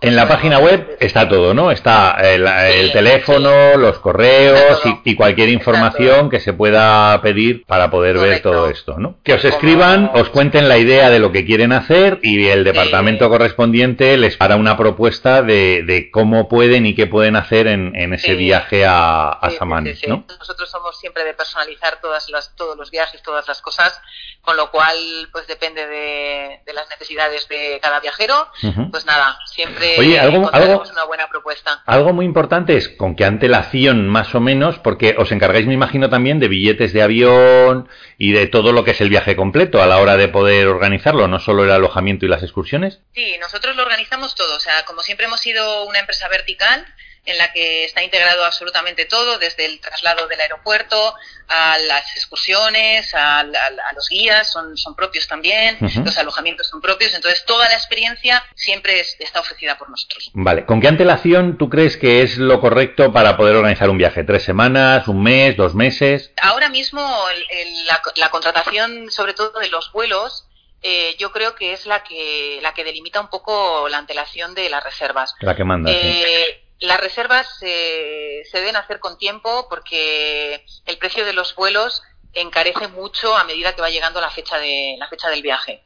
En 0.00 0.16
la 0.16 0.28
página 0.28 0.58
web 0.58 0.96
está 1.00 1.28
todo, 1.28 1.52
¿no? 1.52 1.70
Está 1.70 2.16
el, 2.22 2.92
teléfono, 2.92 3.76
los 3.76 3.98
correos 3.98 4.80
y, 5.04 5.14
cualquier 5.14 5.48
información 5.48 6.30
que 6.30 6.40
se 6.40 6.52
pueda 6.52 7.20
pedir 7.22 7.64
para 7.66 7.90
poder 7.90 8.18
ver 8.18 8.42
todo 8.42 8.68
esto, 8.68 8.98
¿no? 8.98 9.18
Que 9.22 9.34
os 9.34 9.44
escriban, 9.44 10.10
os 10.14 10.28
cuenten 10.30 10.68
la 10.68 10.78
idea 10.78 11.10
de 11.10 11.18
lo 11.18 11.32
que 11.32 11.44
quieren 11.44 11.72
hacer 11.72 12.18
y 12.22 12.46
el 12.46 12.64
departamento 12.64 13.28
correspondiente 13.28 14.16
les 14.16 14.36
hará 14.40 14.56
una 14.56 14.76
propuesta 14.76 15.42
de, 15.42 16.08
cómo 16.12 16.48
pueden 16.48 16.86
y 16.86 16.94
qué 16.94 17.06
pueden 17.06 17.36
hacer 17.36 17.66
en, 17.66 18.12
ese 18.14 18.34
viaje 18.34 18.86
a, 18.86 19.28
a 19.28 19.50
Samán, 19.50 19.84
¿no? 20.06 20.24
Nosotros 20.38 20.70
somos 20.70 20.98
siempre 20.98 21.24
de 21.24 21.34
personalizar 21.34 22.00
todas 22.00 22.28
las, 22.30 22.54
todos 22.54 22.76
los 22.76 22.90
viajes, 22.90 23.22
todas 23.22 23.46
las 23.48 23.60
cosas, 23.60 24.00
con 24.46 24.56
lo 24.56 24.70
cual 24.70 24.96
pues 25.32 25.46
depende 25.48 25.86
de 25.86 26.72
las 26.72 26.88
necesidades 26.88 27.48
de 27.48 27.80
cada 27.82 27.98
viajero, 27.98 28.48
pues 28.92 29.04
nada, 29.04 29.36
siempre 29.44 29.98
Oye, 29.98 30.20
algo, 30.20 30.38
una 30.38 31.04
buena 31.04 31.28
propuesta. 31.28 31.82
Algo 31.84 32.12
muy 32.12 32.24
importante 32.24 32.76
es 32.76 32.88
con 32.88 33.16
qué 33.16 33.24
antelación 33.24 34.08
más 34.08 34.36
o 34.36 34.40
menos, 34.40 34.78
porque 34.78 35.16
os 35.18 35.32
encargáis, 35.32 35.66
me 35.66 35.74
imagino, 35.74 36.08
también 36.08 36.38
de 36.38 36.46
billetes 36.46 36.92
de 36.92 37.02
avión 37.02 37.88
y 38.18 38.30
de 38.32 38.46
todo 38.46 38.72
lo 38.72 38.84
que 38.84 38.92
es 38.92 39.00
el 39.00 39.08
viaje 39.08 39.34
completo 39.34 39.82
a 39.82 39.86
la 39.86 39.98
hora 39.98 40.16
de 40.16 40.28
poder 40.28 40.68
organizarlo, 40.68 41.26
no 41.26 41.40
solo 41.40 41.64
el 41.64 41.72
alojamiento 41.72 42.24
y 42.24 42.28
las 42.28 42.44
excursiones. 42.44 43.00
Sí, 43.14 43.36
nosotros 43.40 43.74
lo 43.74 43.82
organizamos 43.82 44.36
todo, 44.36 44.56
o 44.56 44.60
sea, 44.60 44.84
como 44.84 45.02
siempre 45.02 45.26
hemos 45.26 45.40
sido 45.40 45.84
una 45.86 45.98
empresa 45.98 46.28
vertical, 46.28 46.86
en 47.26 47.38
la 47.38 47.52
que 47.52 47.84
está 47.84 48.02
integrado 48.02 48.44
absolutamente 48.44 49.04
todo, 49.04 49.38
desde 49.38 49.66
el 49.66 49.80
traslado 49.80 50.28
del 50.28 50.40
aeropuerto 50.40 51.14
a 51.48 51.76
las 51.78 52.16
excursiones, 52.16 53.12
a, 53.14 53.42
los 53.42 54.08
guías, 54.08 54.50
son, 54.50 54.76
son 54.76 54.94
propios 54.94 55.28
también, 55.28 55.76
los 55.80 56.18
alojamientos 56.18 56.68
son 56.68 56.80
propios, 56.80 57.14
entonces 57.14 57.44
toda 57.44 57.68
la 57.68 57.74
experiencia 57.74 58.44
siempre 58.54 59.00
está 59.00 59.40
ofrecida 59.40 59.76
por 59.76 59.90
nosotros. 59.90 60.30
Vale, 60.34 60.64
¿con 60.64 60.80
qué 60.80 60.88
antelación 60.88 61.58
tú 61.58 61.68
crees 61.68 61.96
que 61.96 62.22
es 62.22 62.38
lo 62.38 62.60
correcto 62.60 63.12
para 63.12 63.36
poder 63.36 63.56
organizar 63.56 63.90
un 63.90 63.98
viaje? 63.98 64.24
¿Tres 64.24 64.44
semanas, 64.44 65.08
un 65.08 65.22
mes, 65.22 65.56
dos 65.56 65.74
meses? 65.74 66.32
Ahora 66.40 66.68
mismo 66.68 67.02
la, 68.16 68.30
contratación, 68.30 69.10
sobre 69.10 69.34
todo 69.34 69.58
de 69.60 69.68
los 69.68 69.92
vuelos, 69.92 70.46
eh, 70.82 71.16
yo 71.18 71.32
creo 71.32 71.54
que 71.54 71.72
es 71.72 71.86
la 71.86 72.02
que 72.02 72.60
la 72.62 72.74
que 72.74 72.84
delimita 72.84 73.20
un 73.20 73.28
poco 73.28 73.88
la 73.88 73.98
antelación 73.98 74.54
de 74.54 74.68
las 74.68 74.84
reservas. 74.84 75.34
La 75.40 75.56
que 75.56 75.64
manda. 75.64 75.90
Eh, 75.90 76.65
las 76.80 77.00
reservas 77.00 77.48
se 77.58 78.44
deben 78.52 78.76
hacer 78.76 79.00
con 79.00 79.18
tiempo 79.18 79.66
porque 79.68 80.64
el 80.84 80.98
precio 80.98 81.24
de 81.24 81.32
los 81.32 81.54
vuelos 81.54 82.02
encarece 82.36 82.88
mucho 82.88 83.34
a 83.34 83.44
medida 83.44 83.74
que 83.74 83.80
va 83.80 83.88
llegando 83.88 84.20
la 84.20 84.30
fecha 84.30 84.58
de 84.58 84.96
la 84.98 85.08
fecha 85.08 85.28
del 85.30 85.42
viaje. 85.42 85.82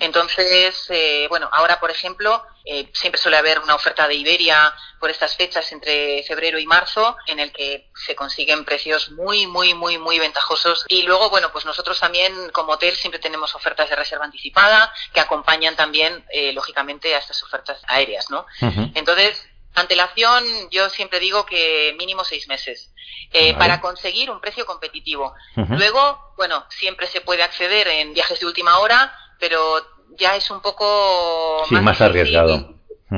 Entonces, 0.00 0.86
eh, 0.90 1.26
bueno, 1.28 1.48
ahora 1.50 1.80
por 1.80 1.90
ejemplo 1.90 2.44
eh, 2.64 2.88
siempre 2.92 3.20
suele 3.20 3.38
haber 3.38 3.58
una 3.58 3.74
oferta 3.74 4.06
de 4.06 4.14
Iberia 4.14 4.72
por 5.00 5.10
estas 5.10 5.34
fechas 5.36 5.70
entre 5.72 6.22
febrero 6.22 6.58
y 6.58 6.66
marzo 6.66 7.16
en 7.26 7.40
el 7.40 7.52
que 7.52 7.90
se 7.94 8.14
consiguen 8.14 8.64
precios 8.64 9.10
muy 9.10 9.46
muy 9.46 9.74
muy 9.74 9.98
muy 9.98 10.18
ventajosos 10.18 10.84
y 10.88 11.02
luego 11.02 11.30
bueno 11.30 11.50
pues 11.52 11.64
nosotros 11.64 11.98
también 12.00 12.50
como 12.50 12.72
hotel 12.72 12.94
siempre 12.94 13.20
tenemos 13.20 13.54
ofertas 13.54 13.88
de 13.90 13.96
reserva 13.96 14.24
anticipada 14.24 14.92
que 15.12 15.20
acompañan 15.20 15.76
también 15.76 16.24
eh, 16.30 16.52
lógicamente 16.52 17.14
a 17.14 17.18
estas 17.18 17.42
ofertas 17.42 17.82
aéreas, 17.86 18.30
¿no? 18.30 18.46
Entonces 18.94 19.46
Antelación, 19.74 20.44
yo 20.70 20.88
siempre 20.88 21.18
digo 21.20 21.44
que 21.46 21.94
mínimo 21.98 22.24
seis 22.24 22.46
meses 22.48 22.92
eh, 23.32 23.54
para 23.54 23.80
conseguir 23.80 24.30
un 24.30 24.40
precio 24.40 24.64
competitivo. 24.64 25.34
Luego, 25.56 26.32
bueno, 26.36 26.64
siempre 26.68 27.06
se 27.06 27.20
puede 27.20 27.42
acceder 27.42 27.88
en 27.88 28.14
viajes 28.14 28.38
de 28.38 28.46
última 28.46 28.78
hora, 28.78 29.12
pero 29.40 29.58
ya 30.16 30.36
es 30.36 30.50
un 30.50 30.60
poco 30.60 31.64
más, 31.70 32.00
arriesgado. 32.00 32.73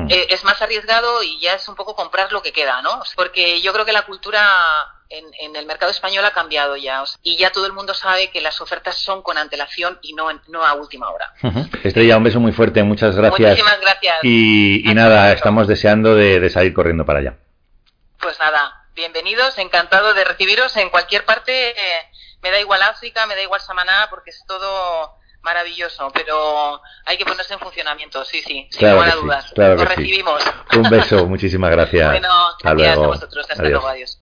Eh, 0.09 0.27
es 0.29 0.43
más 0.43 0.61
arriesgado 0.61 1.23
y 1.23 1.39
ya 1.39 1.53
es 1.53 1.67
un 1.67 1.75
poco 1.75 1.95
comprar 1.95 2.31
lo 2.31 2.41
que 2.41 2.51
queda, 2.51 2.81
¿no? 2.81 3.01
Porque 3.15 3.61
yo 3.61 3.73
creo 3.73 3.85
que 3.85 3.91
la 3.91 4.03
cultura 4.03 4.45
en, 5.09 5.55
el 5.55 5.65
mercado 5.65 5.91
español 5.91 6.25
ha 6.25 6.31
cambiado 6.31 6.75
ya. 6.75 7.03
y 7.23 7.37
ya 7.37 7.51
todo 7.51 7.65
el 7.65 7.73
mundo 7.73 7.93
sabe 7.93 8.29
que 8.29 8.41
las 8.41 8.59
ofertas 8.61 8.97
son 8.97 9.21
con 9.21 9.37
antelación 9.37 9.99
y 10.01 10.13
no, 10.13 10.27
no 10.47 10.65
a 10.65 10.73
última 10.73 11.09
hora. 11.09 11.33
Estrella, 11.83 12.17
un 12.17 12.23
beso 12.23 12.39
muy 12.39 12.51
fuerte, 12.51 12.83
muchas 12.83 13.15
gracias. 13.15 13.49
Muchísimas 13.49 13.81
gracias. 13.81 14.17
Y, 14.23 14.83
nada, 14.93 15.31
estamos 15.31 15.67
deseando 15.67 16.15
de, 16.15 16.49
salir 16.49 16.73
corriendo 16.73 17.05
para 17.05 17.19
allá. 17.19 17.37
Pues 18.19 18.39
nada, 18.39 18.87
bienvenidos, 18.95 19.57
encantado 19.57 20.13
de 20.13 20.23
recibiros 20.23 20.75
en 20.77 20.89
cualquier 20.89 21.23
parte. 21.23 21.75
me 22.41 22.51
da 22.51 22.59
igual 22.59 22.81
África, 22.81 23.25
me 23.25 23.35
da 23.35 23.41
igual 23.41 23.61
Samaná, 23.61 24.07
porque 24.09 24.31
es 24.31 24.43
todo 24.47 25.16
maravilloso, 25.47 26.11
pero 26.13 26.81
hay 27.05 27.17
que 27.17 27.25
ponerse 27.25 27.53
en 27.53 27.59
funcionamiento, 27.59 28.23
sí, 28.25 28.41
sí, 28.45 28.67
sin 28.69 28.91
lugar 28.91 29.09
a 29.09 29.15
dudas. 29.15 29.53
Lo 29.55 29.77
recibimos. 29.77 30.43
Un 30.75 30.89
beso, 30.89 31.25
muchísimas 31.33 31.71
gracias. 31.71 32.11
Bueno, 32.11 32.29
gracias 32.61 32.97
a 32.97 33.07
vosotros, 33.07 33.47
hasta 33.49 33.63
luego, 33.63 33.87
adiós. 33.87 34.15